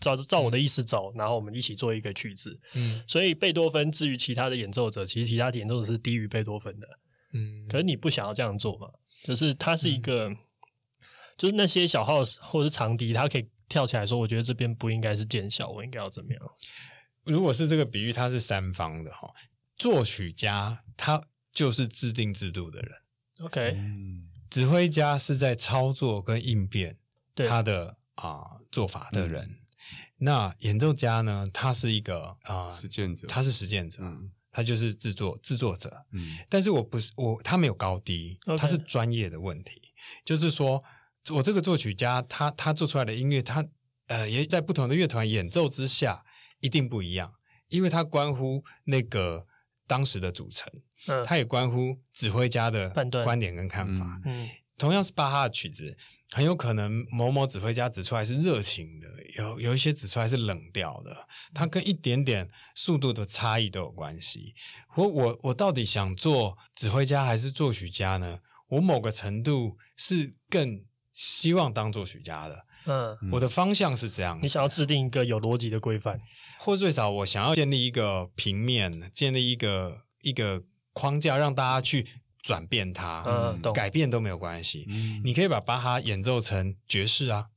[0.00, 2.58] 照照我的意思走，然后我们一起做一个曲子。
[2.72, 6.88] 嗯，所以贝多芬至于其他的演奏者，其实其他的演奏者是低于贝多芬的。
[7.34, 8.88] 嗯，可是你不想要这样做嘛？
[9.22, 10.36] 就是它是一个，嗯、
[11.36, 16.42] 就是那些小号或者是长笛，它可以跳起来说，我觉得这边不应该是见小，我应该要怎么样？
[17.22, 19.32] 如果是这个比喻，它是三方的哈，
[19.76, 21.22] 作曲家他。
[21.54, 22.92] 就是制定制度的人
[23.42, 23.78] ，OK，
[24.50, 26.98] 指挥家是在操作跟应变
[27.34, 29.44] 他的啊、呃、做法的人。
[29.44, 29.58] 嗯、
[30.18, 31.46] 那演奏家呢？
[31.52, 36.04] 他是一个啊、呃、实践者，他是实践者，嗯、他就是制作制作者。
[36.10, 39.80] 嗯，但是我不是我，他没有高低他是专业的问题。
[40.24, 40.82] 就是说
[41.30, 43.64] 我这个作曲家，他他做出来的音乐，他
[44.08, 46.24] 呃也在不同的乐团演奏之下
[46.58, 47.34] 一定不一样，
[47.68, 49.46] 因为他关乎那个。
[49.86, 50.72] 当时的组成，
[51.06, 52.90] 嗯，它也关乎指挥家的
[53.24, 54.20] 观点跟看法。
[54.24, 55.96] 嗯，同样是巴哈的曲子，
[56.30, 64.54] 很有可能某某指挥家指出来是热情的，有有一些指出来是冷调的，它跟一点点速度的差异都有关系。
[64.96, 68.40] 我我我到底想做指挥家还是作曲家呢？
[68.68, 72.64] 我某个程度是更希望当作曲家的。
[72.86, 74.38] 嗯，我的方向是这样。
[74.42, 76.20] 你想要制定一个有逻辑的规范，
[76.58, 80.62] 或最少我想要建立一个平面，建立一个一个
[80.94, 82.06] 框架，让大家去
[82.42, 84.86] 转变它，嗯，改变都没有关系。
[84.88, 87.48] 嗯，你可以把巴哈演奏成爵士啊，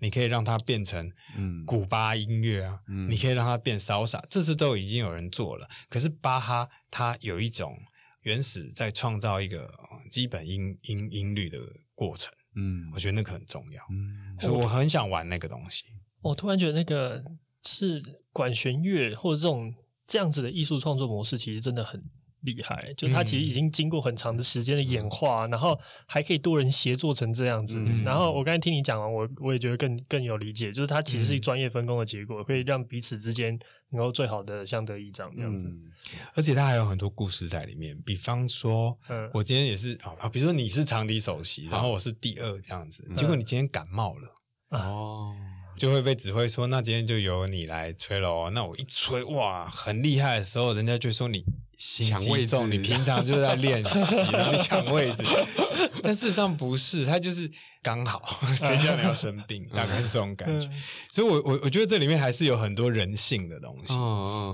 [0.00, 5.68] 你可以让它变成嗯古巴音乐啊，嗯，你可以让它变潇洒，这次都已经有人做了。
[5.88, 7.78] 可是巴哈它有一种
[8.22, 9.72] 原始在创造一个
[10.10, 11.58] 基本音音音律的
[11.94, 12.32] 过程。
[12.58, 15.84] 嗯，我觉得那个很重要，嗯，所以我很想玩那个东西。
[16.22, 17.22] 我突然觉得那个
[17.64, 19.74] 是管弦乐或者这种
[20.06, 22.02] 这样子的艺术创作模式，其实真的很
[22.42, 22.92] 厉害。
[22.96, 27.78] 就它其实已经经过很长的时间的演化，嗯、然后还可以多人协作成这样子。
[27.78, 33.58] 嗯、然后我刚才听你讲完，我我也觉得更更有理解，就是它其实是专业分工的结果，可以让彼此之间
[33.90, 35.66] 能够最好的相得益彰这样子。
[35.68, 35.90] 嗯、
[36.34, 44.34] 而且它还有很多故事在里面，比方说，嗯，我今天也是啊，比如说你是长笛首席，然后我是第二这样子，嗯、结果你今天感冒了，
[44.70, 45.34] 哦。
[45.76, 48.48] 就会被指挥说，那今天就由你来吹喽。
[48.48, 51.44] 那我一吹，哇，很厉害的时候，人家就说你
[51.76, 55.22] 抢位置，你平常就在练习， 然后抢位置。
[56.02, 57.50] 但事实上不是，他就是
[57.82, 58.22] 刚好，
[58.56, 60.70] 谁叫你要生病，大概是这种感觉。
[61.10, 63.94] 所以我我我觉得这里面还是有很多人性的东西。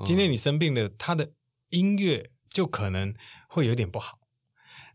[0.04, 1.30] 今天你生病了，他的
[1.70, 3.14] 音乐就可能
[3.48, 4.18] 会有点不好。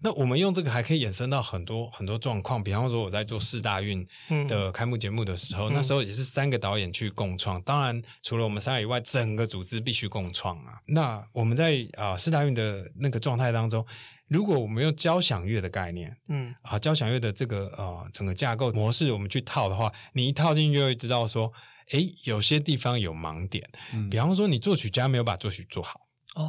[0.02, 4.06] 那我们用这个还可以衍生到很多很多状况，比方说我在做四大运
[4.48, 7.62] 的开幕节目的时候，嗯、那时候也是三个导演去共创。
[7.64, 10.80] 当然，除了我们三个以外，整个组织必须共创啊。
[10.86, 13.86] 那我们在啊四大运的那个状态当中，
[14.28, 21.52] 如果我们用交响乐的概念，嗯啊交响乐的这个呃整个架构模式，我们去套的话，你一套进去就会知道说，
[21.90, 23.68] 诶，有些地方有盲点。
[23.94, 26.02] 嗯、比方说，你作曲家没有把作曲做好。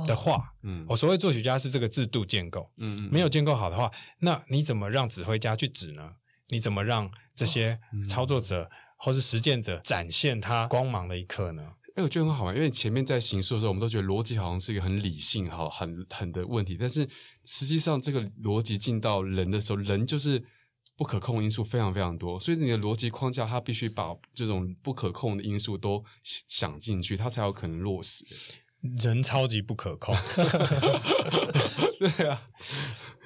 [0.06, 6.14] 的话，嗯，我所谓作曲家是这个制度建构，嗯嗯，没有建构好的话，那你怎么让指挥家去指呢？
[6.50, 11.62] 你怎么让这些操作者或是实践者展现他光芒的一刻呢？
[11.96, 17.06] 哎，我觉得很好玩，因为前面在行述的时候，我们都觉得逻辑好像是一个很理性、哈很很的问题，但是
[17.44, 20.42] 实际上这个逻辑进到人的时候，人就是
[20.96, 28.24] 不可控因素非常非常多，所以你的逻辑框架它必须把这种不可控的因素都想进去，它才有可能落实。
[28.80, 30.14] 人超级不可控，
[31.98, 32.40] 对啊。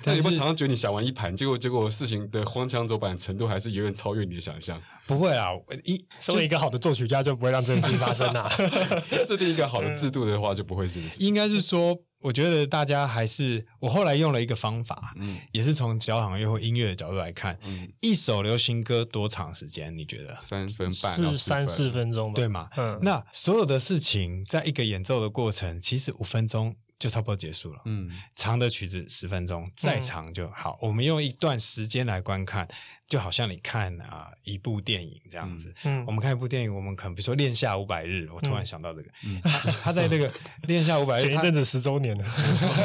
[0.05, 4.81] 但你不常常觉得你想玩一盘，结果结果事情的荒腔走板程度还是远远超越你的想象。
[5.07, 5.51] 不会啊，
[5.85, 8.49] 一身为一个好的作曲家就不会让这件事情发生啊。
[9.27, 11.01] 制定一个好的制度的话，就不会是。
[11.25, 19.96] 应该是说，我觉得大家还是我后来用了一个方法，嗯，也是从交响乐或音乐的角度来看，嗯，一首流行歌多长时间？
[19.96, 22.35] 你觉得三分半是三四分钟吧？
[22.37, 22.68] 对吗？
[22.76, 26.74] 嗯，那所有的事情在一个演奏的过程，其实五分钟。
[27.03, 27.83] 就差不多结束了。
[27.85, 30.79] 嗯，长的曲子十分钟，再长就好。
[30.81, 32.69] 嗯、我们用一段时间来观看，
[33.09, 35.75] 就好像你看啊一部电影这样子。
[35.83, 39.11] 嗯，我们看一部电影，我们可能比如说《恋夏五百日》，我突然想到这个。
[39.25, 40.31] 嗯，他，他在那个
[40.69, 42.25] 《恋夏五百日》前一阵子十周年了，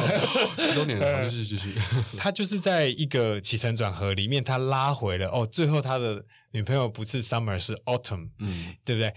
[0.58, 1.80] 十周年了，继续继续。
[2.18, 9.14] 他就是在一个起承转合里面，他拉回了哦，最后他的女朋友不是 Summer 是 Autumn，嗯，对不对？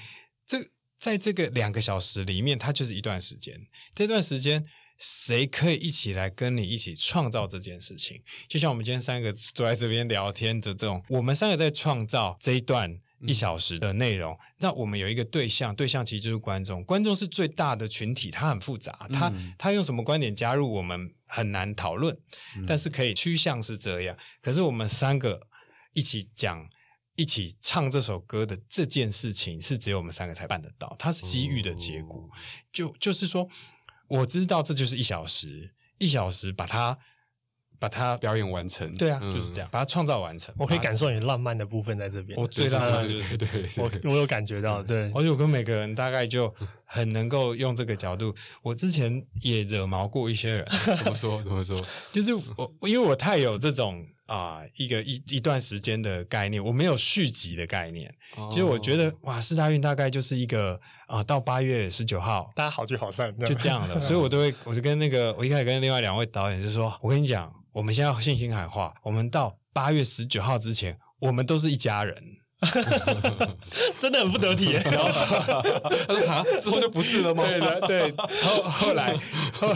[0.47, 0.59] 这
[0.99, 3.59] 在这个两个小时里面，它就是一段时间。
[3.95, 4.67] 这段时间。
[5.03, 8.23] 谁可以一起来跟你一起创造这件事情？
[8.47, 14.35] 就像我们今天三个坐在这边聊天的这种，我们三个在创造这一段一小时的内容。
[14.35, 16.85] 嗯、那我们有一个对象，对象其实就是观众。
[16.85, 22.15] 观众是最大的群体，他很复杂，他他用什么观点加入我们很难讨论，
[22.59, 24.15] 嗯、但是可以趋向是这样。
[24.43, 25.49] 可是我们三个
[25.95, 26.69] 一起讲、
[27.17, 30.95] 一起唱这首歌的这件事情，是只有我们三个才办得到。
[30.99, 32.29] 它是机遇的结果，哦、
[32.71, 33.49] 就就是说。
[34.11, 36.99] 我知道这就是一小时，一小时把它
[37.79, 38.93] 把它表演完成。
[38.95, 40.53] 对啊，嗯、就是这样，把它创造完成。
[40.59, 42.39] 我可以感受你浪漫的部分在这边。
[42.39, 45.13] 我最浪漫就是对，对，对，对，我我有感觉到，对。
[45.15, 46.53] 而且我跟每个人大概就
[46.85, 48.35] 很能够用这个角度。
[48.63, 50.67] 我之前也惹毛过一些人，
[50.99, 51.43] 怎么说？
[51.43, 51.81] 怎么说？
[52.13, 54.05] 就是我，因为我太有这种。
[54.31, 58.09] 啊，一个一一段时间的概念，我没有续集的概念。
[58.53, 58.71] 其实、oh.
[58.71, 64.01] 我觉得，哇，四大运大概就是一个啊，到八月十九号，大家好聚好散，就这样的。
[64.01, 72.40] 所以我都会，我就跟那个，我一开始跟另外两位导演就说，我跟你讲，我们现在要信心喊话，我们到八月十九号之前，我们都是一家人。
[73.99, 77.43] 真的很不得体，然 后他说啊，之后就不是了吗？
[77.47, 78.13] 对的，对。
[78.43, 79.17] 后后来
[79.53, 79.75] 后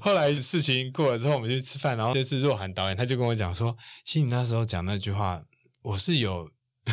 [0.00, 5.42] 后来事情过了之后，我们去吃饭，然后就是若涵导演，他就跟我讲说，其实你那时候讲那句话，
[5.82, 6.48] 我是有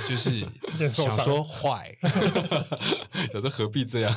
[0.08, 0.40] 就是
[0.92, 1.96] 想说坏，
[3.32, 4.16] 想说何必这样？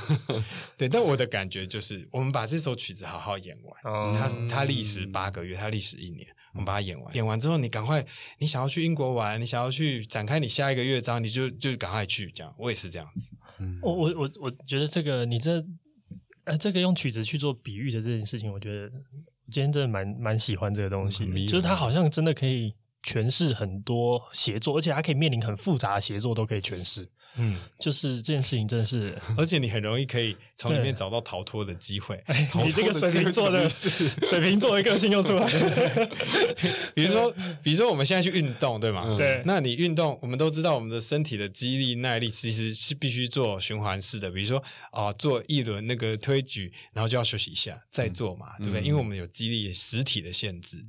[0.79, 6.27] 对，但我的感觉就是，我们把这首曲子好好演完，嗯、它它历时八个月，它历时一年。
[6.53, 8.05] 我们把它演完，演完之后你赶快，
[8.39, 12.31] 你想要去英国玩，你想要去展开你下一个乐章，你就就赶快去。
[12.33, 13.33] 这样，我也是这样子。
[13.59, 15.65] 嗯，我我我我觉得这个你这
[16.45, 22.75] 呃这个用曲子去做比喻的这件事情，我觉得我今天真的蛮蛮喜欢这个东西，嗯、就是它好像真的可以
[23.05, 27.09] 诠释很多协作，而且它可以面临很复杂的协作都可以诠释。
[27.37, 32.21] 嗯，就是这件事情真的是， 而且你很容易可以从里面找到逃脱的机会。
[32.65, 36.09] 你这个水瓶座的水瓶座的个性又出来了。
[36.95, 39.15] 比如说，比如说我们现在去运动，对吗？
[39.17, 39.41] 对。
[39.45, 44.29] 那你运动，我们都知道我们的身体的肌力、耐力其实是必须做循环式的。
[44.31, 48.83] 比如说啊，做一轮那个推举，然后就要休息一下再做嘛，对不对？
[48.83, 50.85] 因为我们有肌力实体的限制。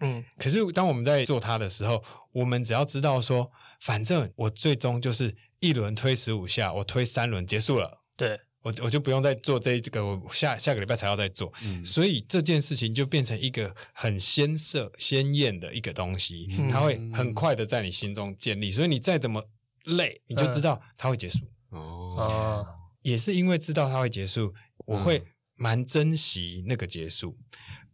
[0.00, 0.24] 嗯。
[0.36, 2.02] 可是当我们在做它的时候，
[2.32, 3.50] 我们只要知道说，
[3.80, 5.34] 反正我最终就是。
[5.60, 8.04] 一轮推十五下，我推三轮结束了。
[8.16, 11.52] 对，我我就不用再做这这个，我下下个礼拜才要再做。
[11.64, 18.70] 嗯，所以这件事情就变成一个很鲜色、鲜艳的一个东西，嗯、它会很快的在你心中建立。
[18.70, 19.42] 所以你再怎么
[19.84, 21.38] 累，你就知道它会结束。
[21.70, 22.66] 哦、嗯，
[23.02, 24.52] 也是因为知道它会结束，
[24.86, 25.22] 我会
[25.56, 27.36] 蛮珍惜那个结束。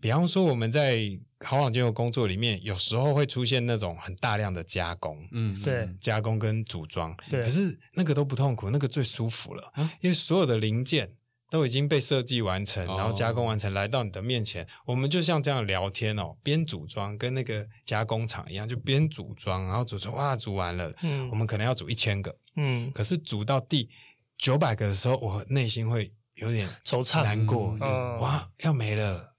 [0.05, 11.15] 比方说，我们在好网监的工作里面，有时候会出现那种很大量的加工，嗯，对，加工跟组装，对，可是那个都不痛苦，那个最舒服了，啊、因为所有的零件
[11.49, 23.89] 都已经被设计完成，然后加工完成，来到你的面前，我们就像这样聊天哦，边组装，跟那个加工厂一样，就边组装，然后组装，哇，组完了，嗯，我们可能要组一千个，嗯，可是组到第
[24.37, 29.31] 九百个的时候，我内心会有点惆怅、难过，就哇，要没了。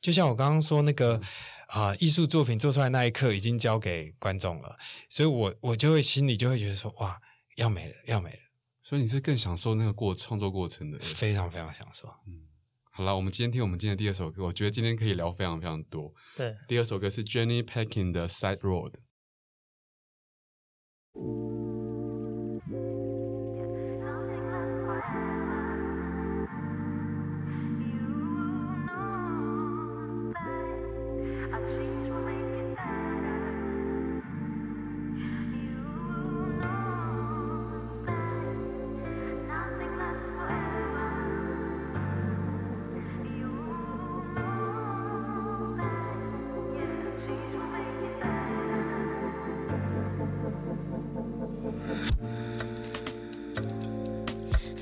[0.00, 1.20] 就像我刚刚说那个
[1.68, 4.76] 啊、呃，艺术作品做出来那一刻已经交给观众了，
[5.08, 7.20] 所以我我就会心里就会觉得说哇，
[7.56, 8.38] 要没了，要没了。
[8.80, 12.08] 所以你是更享受那个过创作过程的，非常非常享受。
[12.26, 12.48] 嗯，
[12.90, 16.14] 好了，我们今天听我们今天的第二首歌，我觉得今天可以聊非常非常多。
[16.34, 18.94] 对，第二首歌是 Jenny Packing 的 Side Road。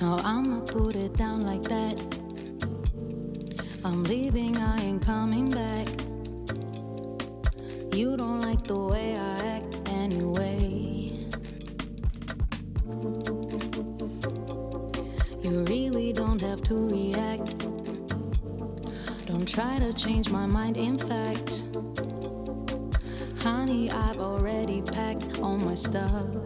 [0.01, 2.01] Now I'ma put it down like that.
[3.85, 5.87] I'm leaving, I ain't coming back.
[7.95, 11.11] You don't like the way I act anyway.
[15.43, 17.59] You really don't have to react.
[19.27, 21.65] Don't try to change my mind, in fact.
[23.41, 26.46] Honey, I've already packed all my stuff.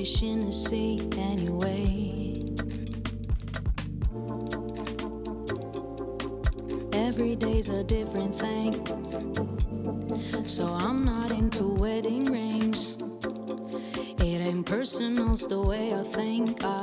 [0.00, 2.32] fish in the sea anyway.
[6.94, 8.72] Every day's a different thing.
[10.46, 12.96] So I'm not into wedding rings.
[14.20, 16.64] It ain't personal, it's the way I think.
[16.64, 16.79] I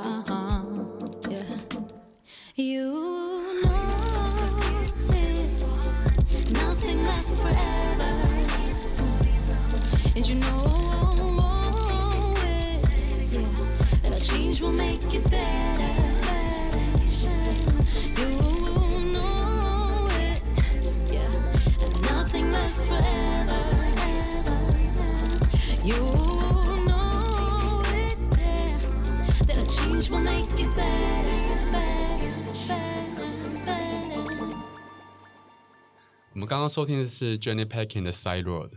[36.57, 38.71] 刚刚收听的是 Jenny Packing 的 Side Road。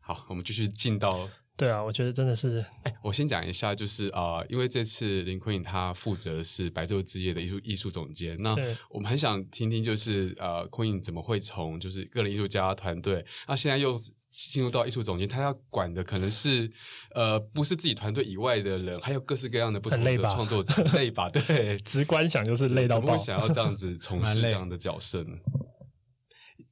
[0.00, 1.30] 好，我们继续进到。
[1.56, 2.58] 对啊，我觉得真的是。
[2.82, 8.36] 哎，我先讲一下，就是啊、呃，因为这次林坤颖他负责的是白昼之夜的艺术艺术总监。
[8.42, 8.56] 那
[8.90, 13.96] 我们很想听听，就是呃，坤颖怎么会从就是个人艺术家团队，那现在又
[14.28, 16.68] 进入到艺术总监，他要管的可能是
[17.14, 21.30] 呃，不是自己团队以外的人，还有各式各样的不同的创作者，累吧？
[21.30, 23.12] 对， 直观想就是累到爆。
[23.12, 25.36] 会想要这样子从事这样的角色呢？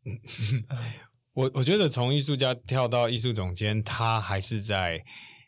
[1.35, 5.03] 我我觉得从艺术家跳到艺术总监，他还是在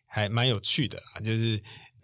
[0.06, 1.20] 还蛮有趣的啊。
[1.20, 1.62] 就是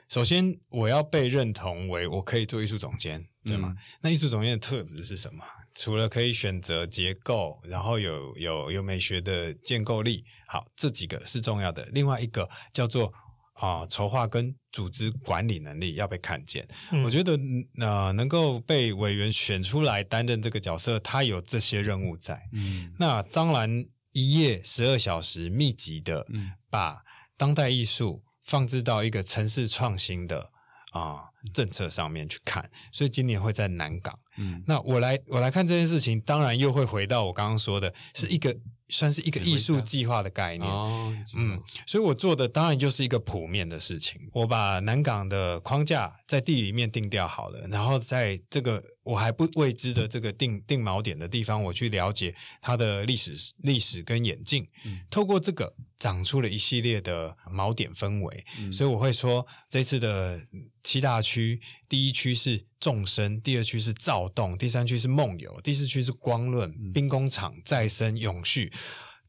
[0.08, 3.74] 首先我要被认同为我可以做艺术总监，对吗？
[3.74, 5.44] 嗯、那艺术总监的特质是什么？
[5.74, 11.88] 除了可以选择结构，然后有有有美学的建构力，好，这几个是重要的。
[11.92, 13.12] 另外一个叫做。
[13.60, 16.66] 啊，筹划跟组织管理能力要被看见。
[16.92, 17.38] 嗯、我觉得，
[17.78, 22.40] 呃，能够被委员选出来担任这个角色，他有这些任务在。
[22.52, 26.26] 嗯，那当然，一夜十二小时密集的
[26.70, 27.02] 把
[27.36, 30.50] 当代艺术放置到一个城市创新的
[30.92, 32.70] 啊、呃、政策上面去看。
[32.90, 34.18] 所以今年会在南港。
[34.38, 38.56] 嗯，那我来我来看这件事情，当然又会回到我刚刚说的，是一个。
[38.90, 44.20] 算是一个艺术计划的概念，哦、嗯，所以我做的当然就是一个谱面的事情。
[44.32, 58.44] 我把南港的框架在地里面定调好了，然后在这个我还不未知的这个定定锚点的地方，我去了解它的历史历史跟演进，嗯、透过这个长出了一系列的锚点氛围。
[58.58, 60.40] 嗯、所以我会说，这次的
[60.82, 68.70] 七大区，第一区是众生，第二区是躁动，第三区是梦游，第四区是光论、嗯、兵工厂、再生、永续。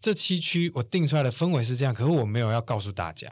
[0.02, 3.30] 这七区我定出来的氛围是这样，可是我没有要告诉大家，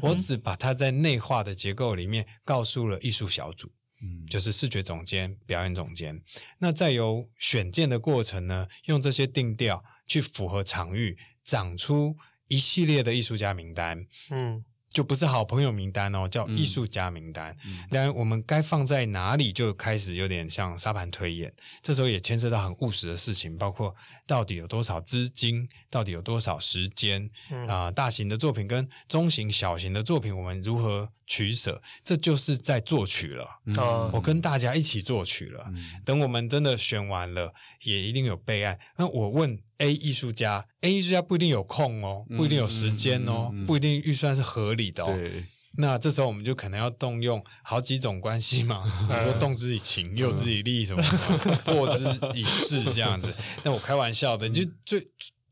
[0.00, 3.70] 我只把它在内化的结构里面告诉了艺术小组。
[4.02, 6.20] 嗯，就是视觉总监、表演总监，
[6.58, 12.16] 那再由选件的过程呢，用这些定调去符合场域，长出
[12.48, 14.06] 一系列的艺术家名单。
[14.30, 14.64] 嗯。
[14.92, 17.56] 就不是好朋友名单哦，叫艺术家名单。
[17.90, 21.52] 然后、嗯嗯、我们该放在哪里，就开始有点像沙盘推演。
[21.82, 23.94] 这时候也牵涉到很务实的事情，包括
[24.26, 27.92] 到底有多少资金，到底有多少时间啊、嗯呃？
[27.92, 31.80] 大型的作品跟中型、小型的作品，我们如何取舍？
[32.04, 33.48] 这就是在作曲了。
[33.66, 33.76] 嗯、
[34.12, 35.64] 我跟大家一起作曲了。
[35.68, 38.78] 嗯、等我们真的选完了，也一定有备案。
[38.96, 39.58] 那我问。
[39.82, 45.06] A 艺术家，A 艺术家不一定有空哦，不一定有时间哦，嗯嗯嗯、不一定预算是合理的哦。
[45.06, 45.44] 对
[45.78, 51.02] 那这时候我们就可能要动用好几种关系嘛， 比如说动之以情，诱之以利，什么
[51.64, 52.04] 过之
[52.34, 53.34] 以势这样子。
[53.64, 55.04] 那我开玩笑的，就最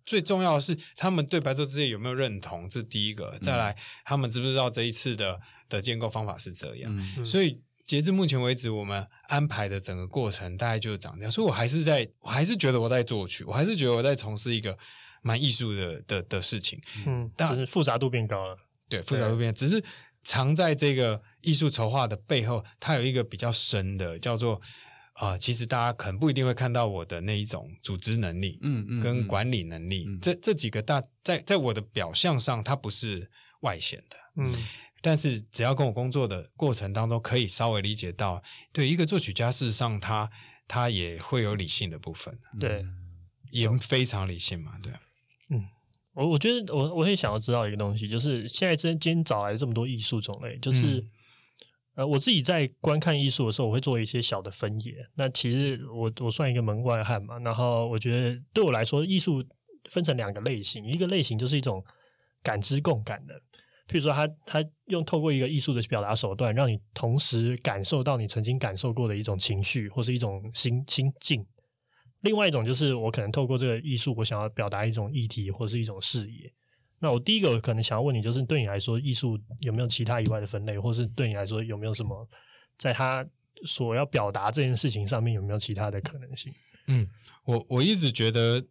[0.06, 3.36] 最重要的是他们对白昼之夜有没有认同，这是第一个。
[3.42, 6.94] 再来，他们知不知道这一次的的建构方法是这样？
[7.18, 7.60] 嗯、所以。
[7.90, 14.78] 截至目前为止，我们安排的整个过程大概就是长这样，所以我还是在，我还是觉得我在作曲，我还是觉得我在从事一个
[15.22, 16.80] 蛮艺术的的的事情。
[17.04, 18.56] 嗯，但是复杂度变高了。
[18.88, 19.82] 对，复杂度变，只是
[20.22, 24.54] 藏在这个艺术筹划的背后，它有一个比较深的，叫做
[25.14, 33.28] 啊、呃，其实大家可能不一定会看到我的那一种组织能力，嗯嗯，跟管理能力，嗯嗯、这这几个大在在我的表象上，它不是
[33.62, 34.54] 外显的，嗯。
[35.02, 38.42] 但是只要跟我工作的过程当中，可以稍微理解到，
[38.72, 40.30] 对一个作曲家，事实上他
[40.68, 42.84] 他也会有理性的部分，对，
[43.50, 44.92] 也非常理性嘛，对。
[45.48, 45.64] 嗯，
[46.14, 51.10] 我我觉得我我也想要知道一个东西，就是现在今今天找来这么多艺术种类，就是、嗯、
[51.96, 54.94] 呃，我自己在观看艺术的时候，我会做一些小的分野。
[55.14, 59.42] 那其实我我算一个门外汉嘛，然后我觉得对我来说，艺术
[59.88, 61.82] 分成两个类型，一个类型就是一种
[62.42, 63.34] 感知共感的。
[63.90, 71.44] 譬如说他，他用透过一个艺术的表达手段，让你同时感受到你曾经感受过的一种情绪，或是一种心心境。
[72.20, 76.52] 另外一种就是，我可能透过这个艺术，我想要表达一种议题，或是一种视野。
[77.00, 82.28] 那我第一个可能想要问你，就是对你来说，艺术有没有其他以外的分类，或是对你来说有没有什么，
[82.78, 83.26] 在他
[83.64, 86.52] 所要表达这件事情上面有没有其他的可能性？
[86.86, 87.08] 嗯，
[87.44, 88.64] 我我一直觉得。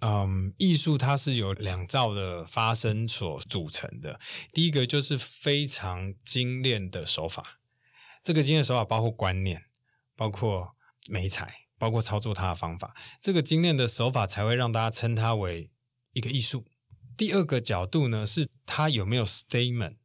[0.00, 4.20] 嗯，艺术它是由两造的发生所组成的。
[4.52, 7.60] 第一个就是非常精炼的手法，
[8.22, 9.64] 这个精炼手法包括观念，
[10.14, 10.76] 包括
[11.08, 12.94] 美彩，包括操作它的方法。
[13.22, 15.70] 这个精炼的手法才会让大家称它为
[16.12, 16.66] 一个艺术。
[17.16, 19.96] 第二个角度呢，是它有没有 statement，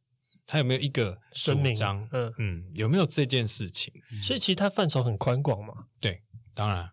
[0.46, 2.08] 它有没有一个主张？
[2.12, 3.92] 嗯嗯，有没有这件事情？
[4.22, 5.88] 所以其实它范畴很宽广嘛。
[6.00, 6.22] 对，
[6.54, 6.92] 当然。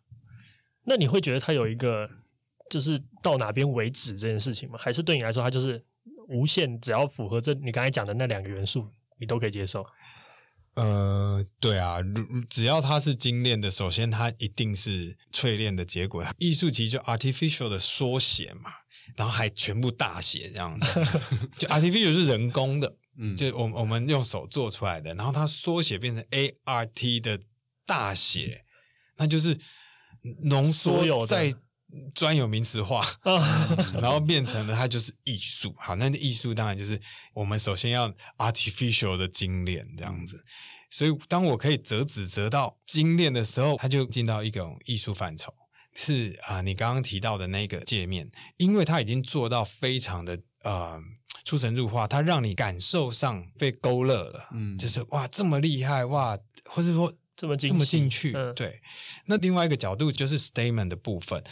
[0.83, 2.18] 那你会觉得它有一个？
[2.69, 4.77] 就是到哪边为止这件事情吗？
[4.79, 5.83] 还是对你来说，它就是
[6.27, 8.87] 无限，只要符合这你刚才讲的那两个元素，
[9.19, 9.85] 你都可以接受？
[10.75, 11.97] 呃，对啊，
[12.49, 16.23] 只要它是精炼的，首先它一定是淬炼的结果。
[16.37, 18.71] 艺术其实就 artificial 的缩写嘛，
[19.17, 21.01] 然后还全部大写这样子，
[21.57, 26.23] 就 artificial 是人工的，嗯，就我我们用手做出来的，然后它缩写变成
[26.65, 27.39] art 的
[27.85, 28.63] 大写，
[29.17, 29.59] 那就是
[30.43, 31.53] 浓缩在。
[32.13, 33.05] 专有名词化，
[34.01, 35.73] 然后变成了它就是艺术。
[35.77, 36.99] 好，那艺术当然就是
[37.33, 40.43] 我们首先要 artificial 的精炼这样子。
[40.91, 45.53] 所以当我可以折纸折到精炼的时候，它就进到一种艺术范畴。
[45.93, 50.99] 是啊，你刚刚提到的那个界面，因为它已经做到非常的呃
[51.43, 54.47] 出神入化，它让你感受上被勾勒了。
[54.53, 58.33] 嗯，就是哇这么厉害哇，或者说这么这么进去。
[58.35, 58.79] 嗯、对，
[59.25, 61.43] 那另外一个角度就是 statement 的部分。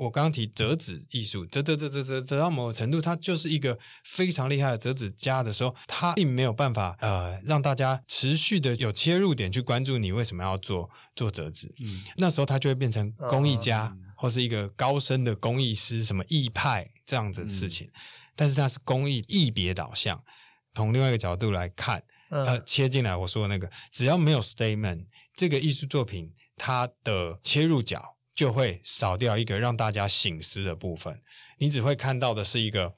[0.00, 11.70] 我刚刚提折纸艺术，折折折折折折到某个程度，它就是一个非常厉害的折纸家的时候，它并没有办法呃让大家持续的有切入点去关注你为什么要做做折纸。
[11.78, 17.86] 嗯，那时候它就会变成工艺家，嗯、或是一个高深的工艺师，什么艺派这样子的事情。
[17.88, 17.92] 嗯、
[18.34, 20.24] 但是它是工艺艺别导向，
[20.72, 25.04] 从另外一个角度来看，呃，切进来我说的那个，只要没有 statement，
[25.36, 28.16] 这个艺术作品它的切入角。
[28.40, 31.20] 就会少掉一个让大家醒思的部分，
[31.58, 32.90] 你只会看到的是一个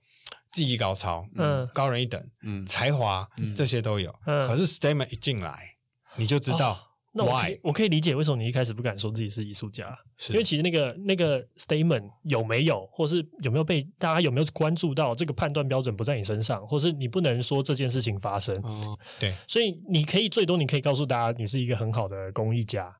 [0.52, 5.58] 技艺高超，嗯，高人一等，嗯，才华，嗯，这些都有，嗯，可是 statement 一进来，
[6.14, 6.78] 你就知道，
[7.12, 18.56] 那我可以我可以理解为什么你一开始不敢说自己是艺术家，因为其实那个那个 statement 有没有，或是有没有被大家有没有关注到这个判断标准不在你身上，或是你不能说这件事情发生。
[18.62, 22.96] 哦，对，所以你可以最多你可以告诉大家你是一个很好的工艺家，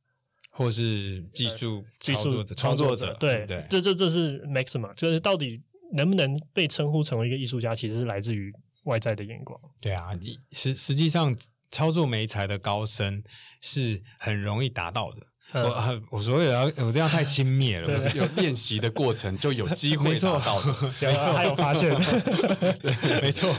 [0.53, 3.13] 或是技术、呃、技术创作者。
[3.15, 5.61] 对对，这这这是 maximum，就是到底
[5.95, 8.53] 能不能被称呼成为一个艺术家，其实是来自于
[8.85, 9.59] 外在的眼光。
[9.81, 11.37] 对啊，你实实际上。
[11.75, 13.25] 操作媒材的高深
[13.63, 15.23] 是很容易达到的。
[15.53, 18.17] 嗯、我我所以要我这样太轻蔑了，不是？
[18.17, 20.73] 有练习的过程就有机会做到的。
[21.01, 21.91] 没错，还有发现，
[23.23, 23.55] 没错，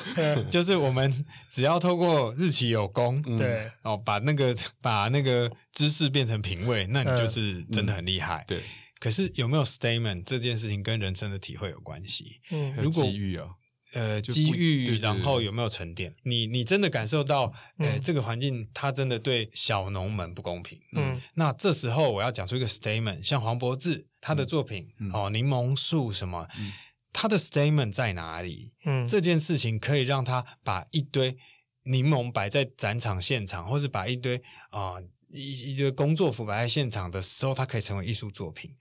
[0.50, 8.44] 就是我们只要透过日期有功，对，哦，把那个把那个知识变成品味，那你就是真的很厉害。
[8.44, 8.62] 嗯、对，
[9.00, 12.40] 可是有没有 statement 这件事情跟人生的体会有关系？
[12.52, 13.48] 嗯，如果机遇啊。
[13.94, 16.16] 呃，机遇，然后有没有沉淀？
[16.24, 20.80] 你你真的感受到，呃，嗯、这个环境它真的对小农们不公平。
[20.94, 26.72] 嗯，那这时候我要讲出一个 statement，像黄柏志他的作品，嗯、哦，柠檬树什么，嗯、
[27.12, 28.74] 他的 statement 在哪里？
[28.86, 31.38] 嗯，这件事情可以让他把一堆
[31.84, 34.38] 柠檬摆在展场现场，或是把一堆
[34.72, 38.76] 啊、呃、一一堆工作服摆在现场的时候，他可以成为艺术作品。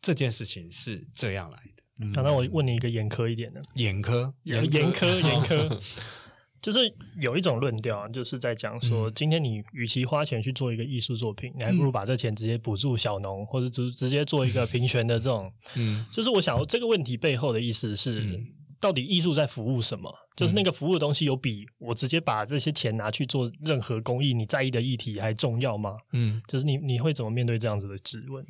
[0.00, 1.77] 这件事情是这样来的。
[2.14, 5.80] 那、嗯啊、我问你一个严苛一点的，严苛，严严苛，严苛，
[6.62, 15.52] 就是有一种论调，就是在讲说，今天你与其花钱去做一个艺术作品，嗯、你还不如把这钱直接补助小农，或者直直接做一个平权的这种。
[15.76, 18.46] 嗯，就是我想这个问题背后的意思是，嗯、
[18.80, 20.12] 到底艺术在服务什么？
[20.36, 25.96] 就是那个服务的东西有比我直接把这些钱拿去做任何公益，你在意的议题还重要吗？
[26.12, 28.44] 嗯，就是你你会怎么面对这样子的质问？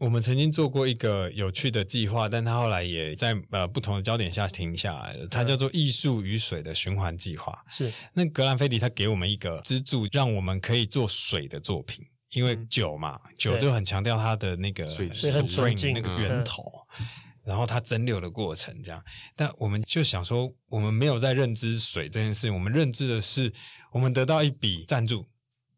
[0.00, 5.26] 我们曾经做过一个有趣的计划，但它后来也在呃不同的焦点下停下来了。
[5.26, 7.62] 它叫做“艺术与水的循环计划”。
[7.68, 16.64] 是，那格兰菲迪他给我们一个资助，让我们可以做水的作品，因为酒嘛，嗯、酒就很强调它的那个水 spring 那个源头，
[16.98, 17.06] 嗯、
[17.44, 19.04] 然后它蒸馏的过程这样。
[19.36, 23.52] 但我们就想说，我们没有在认知水这件事，我们认知的是，
[23.92, 25.26] 我们得到一笔赞助。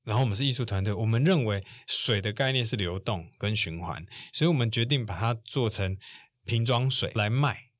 [0.05, 5.96] 然后我们是艺术团队，我们认为水的概念是流动跟循环，所以我们决定把它做成
[6.44, 7.70] 瓶装水来卖。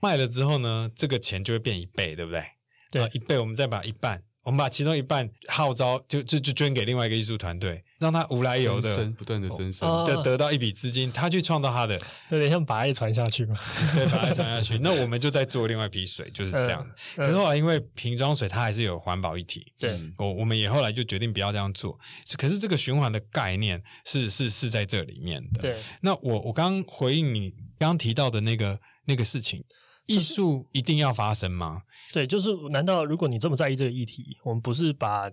[0.00, 2.44] 卖了之后呢，这个钱就会变一倍，对不对？
[2.90, 4.22] 对，一倍我们再把一半。
[4.42, 11.98] 我们把其中一半号召，就就就捐给另外一个艺术团队，让他无来由的不断的增生，就得到一笔资金，他去创造他的，
[12.28, 13.56] 有点像把爱传下去嘛。
[13.96, 14.76] 对，把爱传下去。
[14.84, 16.86] 那我们就在做另外一批水，就是这样。
[17.16, 21.98] 可是后来因为瓶装水它还是有环保议题，对，我我们也后来就决定不要这样做。
[22.36, 25.62] 可是这个循环的概念是是是在这里面的。
[25.62, 29.64] 对，那我我刚刚回应你刚刚提到的那个那个事情。
[30.06, 31.82] 艺术一定要发生吗？
[32.12, 35.30] 对，就是难道如果你这么在意这个议题，我们不是把，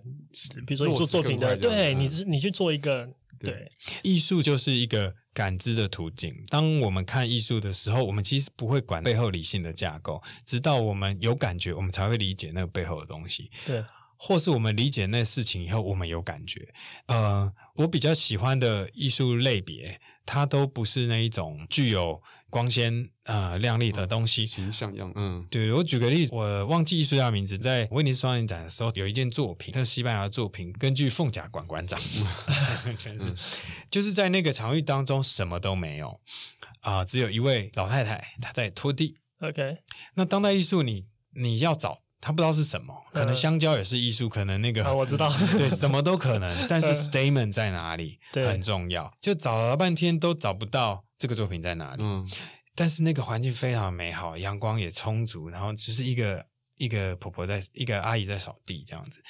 [0.66, 3.08] 比如说你做作品的，对你你去做一个，
[3.38, 3.70] 对，
[4.02, 6.34] 艺术就是一个感知的途径。
[6.48, 13.50] 当我们看艺术的时候，我们其实不会管背后理性的架构，直到我们有感觉，我们才会理解那个背后的东西。
[13.66, 13.84] 对。
[14.24, 16.72] 或是我们理解那事情以后，我们有感觉。
[17.06, 25.12] 呃，我比较喜欢的艺术类别，它都不是那一种具有光鲜呃亮丽的东西，形象样。
[25.16, 32.00] 嗯，对，我举个例子，我忘记艺术家的名字，在威尼斯双年展的时候，有一件作品，它是西班牙的作品，根据凤甲馆馆长，
[32.96, 33.34] 全是
[33.90, 36.20] 就是在那个场域当中什么都没有
[36.82, 39.16] 啊、呃，只有一位老太太她在拖地。
[39.40, 39.78] OK，
[40.14, 41.98] 那当代艺术你，你你要找。
[42.22, 46.56] 他不知道是什么，可能香蕉也是艺术，可能那个、啊、我知道， 对，什么都可能。
[46.70, 52.02] 但是 statement 在哪里很重要，就找了半天都找不到这个作品在哪里。
[52.04, 52.24] 嗯，
[52.76, 56.46] 但是那个环境非常美好，阳光也充足，然后就是一个
[56.76, 59.20] 一个婆婆在，一个阿姨在扫地这样子。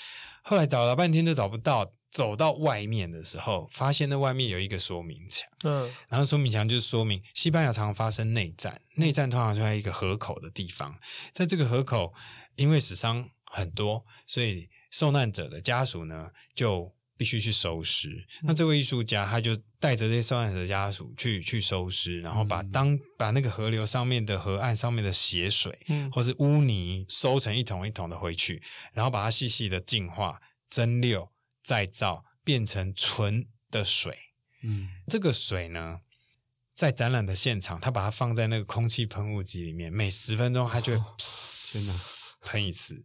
[0.42, 1.90] 后来找了半天都找不到。
[2.12, 5.48] 走到外面的时候，发现那外面有一个说明墙。
[5.64, 10.94] 嗯，然后说明墙就是说明西班牙常常发生内战，内战通常就在一个河口的地方，
[11.32, 12.12] 在这个河口，
[12.56, 18.08] 因为死伤很多，所以受难者的家属呢就必须去收尸。
[18.08, 30.38] 嗯、那这位艺术家他就带着这些受难者的家属去去收尸，然后把当把那个河流上面的河岸上面的血水，嗯、或是污泥收成一桶一桶的回去，然后把它细细的净化
[30.68, 31.28] 蒸馏。
[31.62, 34.16] 再造变成纯的水，
[34.62, 36.00] 嗯，这个水呢，
[36.74, 41.92] 在展览的现场，他把它放在那个空气喷雾机里面，每十分钟它就会真的。
[42.44, 43.04] 喷一次，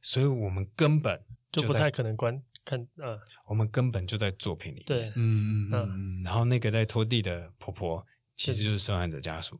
[0.00, 5.72] 所以我们根本就，就不太可能观看，呃、嗯，我们根本就在作品里面，对，嗯嗯。
[5.72, 8.06] 嗯，然后那个在拖地的婆婆
[8.38, 9.58] 其实就是受害者家属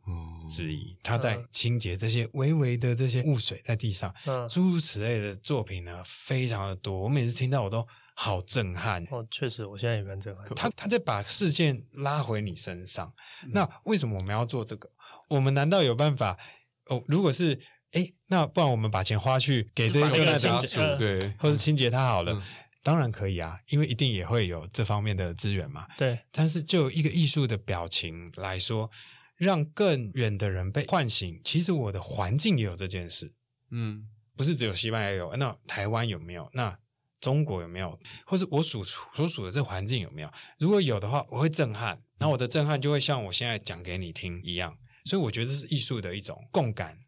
[0.48, 0.96] 之一。
[1.02, 4.14] 他在清洁这些微微的这些污水在地上，
[4.48, 6.96] 诸如此类的作品呢，非常的多。
[6.96, 9.04] 我每次听到我都好震撼。
[9.10, 10.46] 哦，确实，我现在也蛮震撼。
[10.54, 13.12] 他他在把事件拉回你身上。
[13.48, 14.88] 那为什么我们要做这个？
[15.28, 16.38] 我们难道有办法？
[16.86, 17.60] 哦，如果是
[17.92, 22.40] 哎，那不然我们把钱花去给这些受害者家属，对，或是清洁他好了。
[22.82, 25.86] 当然可以啊，因为一定也会有这方面的资源嘛。
[25.98, 28.90] 对，但是就一个艺术的表情来说，
[29.36, 31.40] 让更远的人被唤醒。
[31.44, 33.34] 其实我的环境也有这件事，
[33.70, 36.48] 嗯，不是只有西班牙有，那台湾有没有？
[36.54, 36.78] 那
[37.20, 37.98] 中国有没有？
[38.24, 40.30] 或是我所所属的这环境有没有？
[40.58, 42.02] 如果有的话，我会震撼。
[42.20, 44.78] 那我的震撼就会像我现在讲给你听一样。
[45.04, 46.98] 所以我觉得这是艺术的一种共感，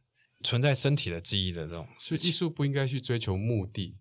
[0.42, 1.86] 存在身体的记忆的这种。
[1.98, 3.96] 是艺术不应该去追求目的。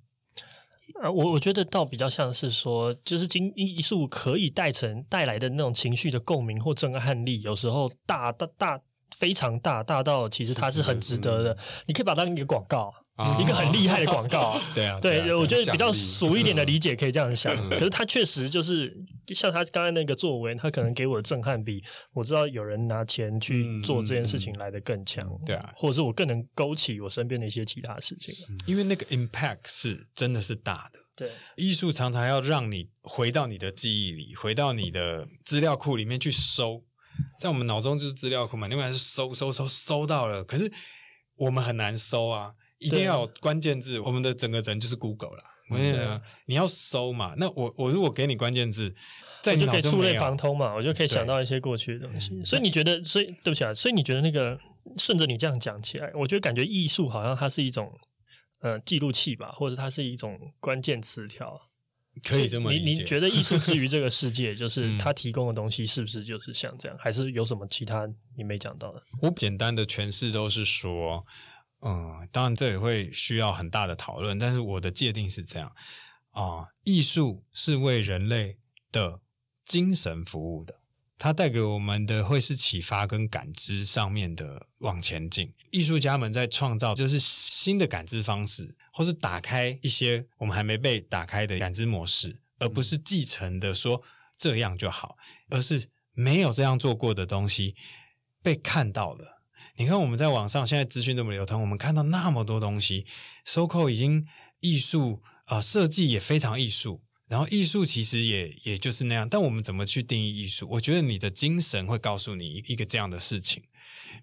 [1.02, 8.80] 呃，我我觉得倒比较像是说，就是经艺术可以带成带来的那种情绪的共鸣或震撼力，有时候大大大
[9.16, 11.58] 非常大，大到其实它是很值得的。
[11.88, 12.94] 你可以把它当一个广告。
[13.40, 17.70] 一个很厉害的广告， 对啊，对，我觉得比较俗一点的理解可以这样想。
[17.72, 18.96] 可是他确实就是
[19.36, 28.34] 像他刚才那个作为，他可能给我的震撼比我知道有人拿钱去做这件事情来的更强，对啊，或者是我更能勾起我身边的一些其他事情。
[28.66, 31.00] 因为那个 impact 是真的是大的。
[31.16, 36.82] 对，艺术常常要让你回到你的记忆里，回到你的资料库里面去搜，
[37.42, 40.72] 在我们脑中就是资料库嘛，另外是搜搜搜搜到了，可是
[41.36, 42.54] 我们很难搜啊。
[42.80, 45.44] 一定要有关键字，我们的整个人就是 Google 了。
[45.70, 48.96] 我跟你讲，你要搜嘛，那我我如果给你关键字，
[49.44, 52.44] 在你就可以触类旁通嘛，我就可以想到一些过去的东西。
[52.44, 54.60] 所以你觉得，所以对不起啊，所以你觉得那个
[54.98, 57.94] 顺着你这样讲起来，我觉得感觉艺术好像它是一种
[58.62, 61.62] 呃记录器吧，或者它是一种关键词条，
[62.24, 62.84] 可以这么理解。
[62.86, 69.04] 你你觉得艺术之于这个世界， 就是它提供的东西是不是就是像这样，还是有什么其他你没讲到的？
[69.22, 71.24] 我简单的诠释都是说。
[71.82, 75.74] 嗯，当然这也会需要很大的讨论，但是我的界定是这样
[76.32, 78.58] 啊，艺术是为人类
[78.92, 79.22] 的
[79.66, 80.82] 精神服务的，
[81.18, 85.54] 它带给我们的会是启发跟感知上面的往前进。
[85.72, 94.02] 艺术家们在创造就是新的感知方式，或是打开一些我们还没被打开的感知模式，而不是继承的说
[94.38, 95.18] 这样就好，
[95.50, 97.76] 而是没有这样做过的东西
[98.44, 99.39] 被看到了。
[99.80, 103.06] 你看，我们在网上现在资讯这么流通，我们看到那么多东西
[103.46, 104.28] ，SOCO 已经
[104.60, 109.30] 艺术啊、呃，设计也非常艺术，然后艺术其实也也就是那样。
[109.30, 110.68] 但我们怎么去定义艺术？
[110.72, 113.64] 我觉得你的精神会告诉你一个这样的事情。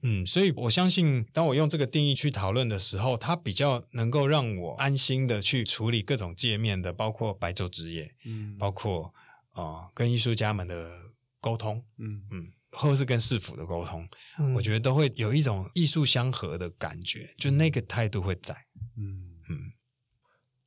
[0.02, 9.14] 嗯，所以我相信，当我用这个定义去讨论的时候，它比较能够让我安心的去处理各种界面的，包括白昼之夜，嗯，包括
[9.52, 10.90] 啊、呃，跟艺术家们的
[11.40, 12.52] 沟通，嗯嗯。
[12.76, 14.06] 或是跟市府的沟通，
[14.38, 18.54] 嗯、我觉得都会有一种艺术相合的感觉，就那个态度会在。
[18.98, 19.56] 嗯嗯，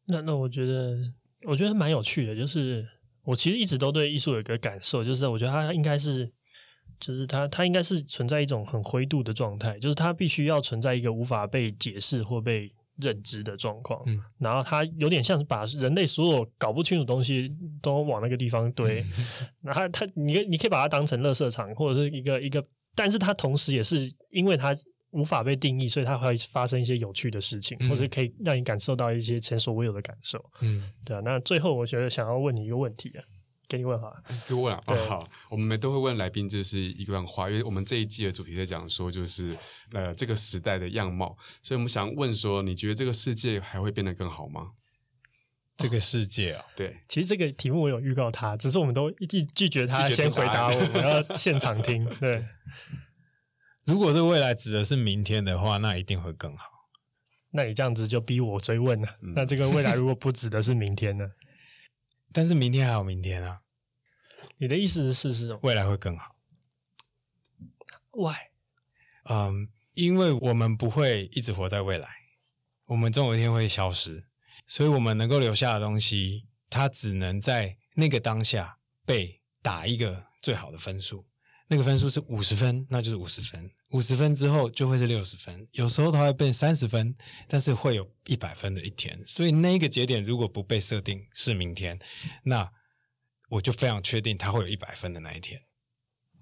[0.06, 0.98] 那那我觉得，
[1.44, 2.88] 我觉得蛮有趣的，就是
[3.24, 6.32] 我其实一直都对艺术有一个感受，就是我觉得它应该是，
[7.00, 12.74] 就是它它应该是存在一种很灰度的状态，就是它必须要存在一个无法被解释或被。
[13.02, 19.04] 认知的状况，嗯，然后它有点像是把人类所有搞不清楚的东西都往那个地方堆，
[19.62, 24.76] 然后它你你可以把它当成垃圾场或者是一个一个，但是它同时也是因为它
[25.12, 31.22] 无法被定义，所以它会发生一些有趣的事情，或者可以让你感受到一些前所未有的感受，嗯，对啊。
[31.24, 33.24] 那最后我觉得想要问你一个问题啊。
[33.70, 34.82] 给你问好了，给我问啊。
[35.08, 39.56] 好，我们都会问来宾，就是一段话，因为我们这一季的主题在讲说，就是
[39.94, 44.72] 呃这个时代的样貌，所以我们想问说，你觉得这个世界还会变得更好吗？
[45.78, 52.04] 这个世界啊，对，其实这个题目我有预告他，只是我们都拒拒绝他先回答我，我要现场听。
[52.20, 52.44] 对，
[53.86, 56.66] 如果这未来指的是明天的话，那一定会更好。
[57.52, 59.08] 那你这样子就逼我追问了。
[59.22, 61.32] 嗯、那这个未来如果不指的是明天呢？
[62.32, 63.62] 但是明天还有明天啊！
[64.58, 65.60] 你的意思是是什么？
[65.64, 66.36] 未来会更好。
[68.12, 68.36] Why？
[69.24, 72.08] 嗯，因为我们不会一直活在未来，
[72.86, 74.26] 我们总有一天会消失，
[74.68, 81.28] 所以我们能够留下的东西，它只能在那个当下被打一个最好的分数。
[81.68, 83.70] 那个分数是五十分，那就是五十分。
[83.90, 87.16] 五十分之后就会是六十分，有时候它会变三十分，
[87.48, 89.20] 但是会有一百分的一天。
[89.26, 92.00] 所以那个节点如果不被设定是明天，
[92.44, 92.72] 那
[93.50, 95.60] 我就非常确定它会有一百分的那一天。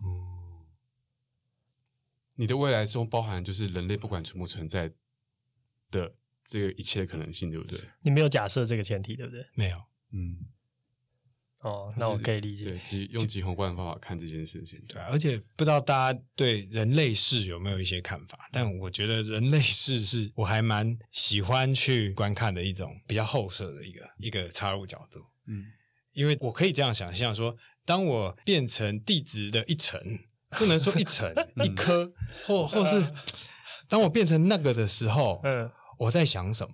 [0.02, 0.66] 嗯，
[2.36, 4.92] 你的未来中包含就是人类不管存不存在
[5.90, 7.80] 的这个一切的可能性，对不对？
[8.02, 9.46] 你没有假设这个前提，对不对？
[9.56, 9.78] 没有。
[10.12, 10.38] 嗯，
[11.62, 12.66] 哦，那我可以理解。
[12.66, 15.08] 对，吉用吉宏观的方法看这件事情，对、啊。
[15.10, 18.48] 而且不知道大家对人类世有没有一些看法？
[18.52, 25.20] 但我觉得人类世是我还蛮喜欢去观看的一种比较后设的一个一个插入角度。
[25.48, 25.66] 嗯，
[26.14, 27.56] 因为我可以这样想象说，
[27.86, 30.00] 当我变成地质的一层，
[30.52, 31.34] 不能说一层
[31.66, 32.12] 一颗，
[32.46, 33.04] 或或是
[33.90, 36.74] 当我变成那个的时候，嗯，我在想什么？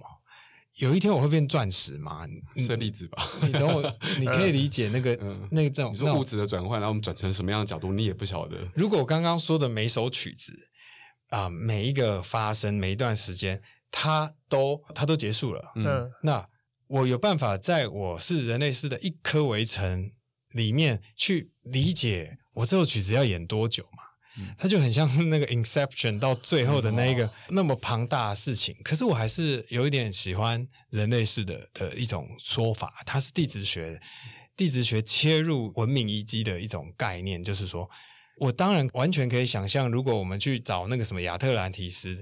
[0.77, 2.25] 有一天我会变钻石吗？
[2.57, 3.81] 设例子吧，你等我，
[4.19, 8.57] 你可以理解那个、嗯、那个这种你说物质的转换，然后我们转成什么样的角度，你也不晓得。
[8.73, 10.51] 如果我刚刚说的每首曲子
[11.29, 13.61] 啊、呃，每一个发生，每一段时间，
[13.91, 16.47] 它都它都结束了，嗯，那
[16.87, 20.11] 我有办法在我是人类世的一颗围城
[20.51, 24.02] 里面去理解我这首曲子要演多久吗？
[24.57, 34.01] 它就很像是那个 Inception 到最后的那一个那么庞大的事情，可是我还是有一点喜欢人类式的的一种说法，它是地质学，
[34.57, 37.87] 地质学切入文明遗迹的一种概念，就是说
[38.39, 42.15] 我当然完全可以想象，如果我们去找那个什么亚特兰提斯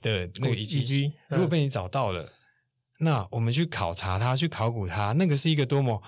[0.00, 2.32] 的那个遗迹，如果被你找到了，
[2.98, 6.02] 那我们去考察它，去考古它，那个是一个多么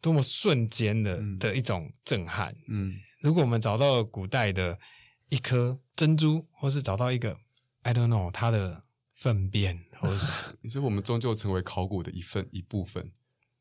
[0.00, 2.94] 多么瞬间的的一种震撼，嗯。
[3.20, 4.78] 如果我们找到了古代的
[5.30, 7.36] 一颗珍珠，或是找到一个
[7.82, 10.26] I don't know 它的粪便，或者是，
[10.70, 13.12] 所以我们终究成为考古的一份一部分。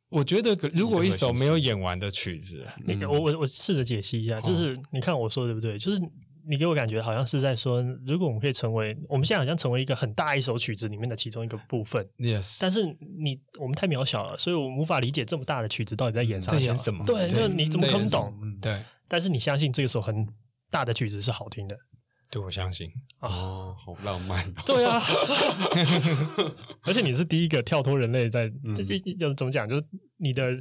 [0.10, 5.78] 我觉得，如果一首没有演完的曲子，那个我我我试着解析一下，就是你看我说的对不对？
[5.80, 6.00] 就是
[6.48, 12.08] 你给我感觉好像是在说，如果我们可以成为，我们现在好像成为一个很大一首曲子里面的其中一个部分。
[12.18, 12.84] Yes，但是
[13.18, 17.06] 你我们太渺小了，所以我们无法理解这么大的曲子到底在演啥，在演什么？
[17.06, 18.34] 对，就你怎么可能懂？
[18.62, 18.80] 对。
[19.08, 20.28] 但是你相信这首很
[20.70, 21.78] 大的曲子是好听的？
[22.30, 24.52] 对，我相信哦，好浪漫。
[24.66, 25.02] 对啊，
[26.84, 29.84] 而且你是第一个跳脱人类在，就是就怎么讲，就是
[30.18, 30.52] 你的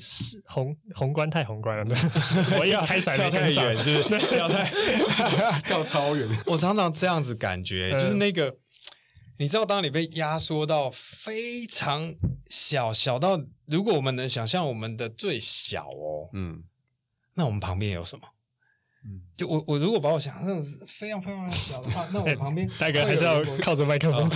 [0.47, 1.99] 宏宏观太宏观了，对，
[2.59, 4.19] 我要跳太远，是不是？
[4.27, 6.29] 跳太 跳超远。
[6.47, 8.57] 我常常这样子感觉，就是那个，
[9.39, 12.15] 你知道，当你被压缩到非常
[12.49, 16.63] 小，小到如果我们能想象我们的最小哦，嗯，
[17.35, 18.29] 那我们旁边有什么？
[19.37, 24.23] 就我我如果把我想象非常非常小的话，那我 旁边大哥还是要靠着麦克风。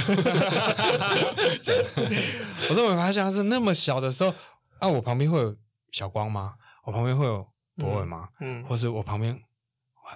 [2.68, 4.34] 我说我发现他是那么小的时候，
[4.78, 5.56] 啊，我旁边会有
[5.92, 6.54] 小光吗？
[6.84, 7.46] 我旁边会有
[7.76, 8.28] 博文吗？
[8.40, 9.38] 嗯，或是我旁边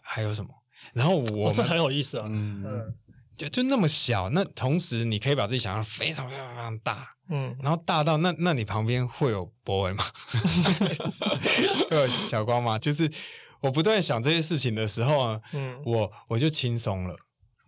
[0.02, 0.50] 还有什么？
[0.92, 2.94] 然后我这很有意思啊，嗯，
[3.42, 10.04] 就就那么小，那同时你可以把自己想象非常非常非常大，嗯，然后大到那那你旁边会有博文吗？
[11.90, 12.78] 会有小光吗？
[12.78, 13.10] 就是。
[13.62, 17.16] 我不断想这些事情的时候啊，嗯，我我就轻松了，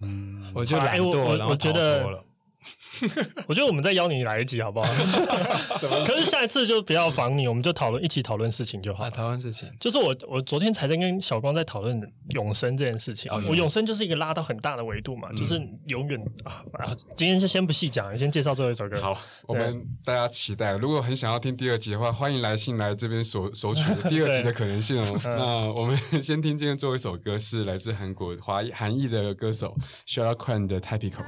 [0.01, 2.25] 嗯，我就懒惰，然后逃脱了。
[3.47, 4.89] 我觉得我们再邀你来一集好不好？
[6.07, 9.09] 可是下一次就不要防你，我们就讨论一起讨论事情就好。
[9.11, 12.01] 讨论事情，就是我我昨天才在跟小光在讨论
[12.31, 13.31] 永生这件事情。
[13.49, 16.97] 我永生就是一个拉到很大的维度嘛，就是永远啊啊！
[17.17, 19.01] 今天就先不细讲，先介绍最后一首歌。
[19.01, 20.73] 好，我们大家期待。
[20.73, 25.21] 如果很想要听第二集的话，欢迎来信来这边索 索取第二集的可能性哦。
[25.25, 31.25] 那我们先听今天最后一首歌，是来自韩国华裔韩裔的歌手 Shara Kwan 的 Typical。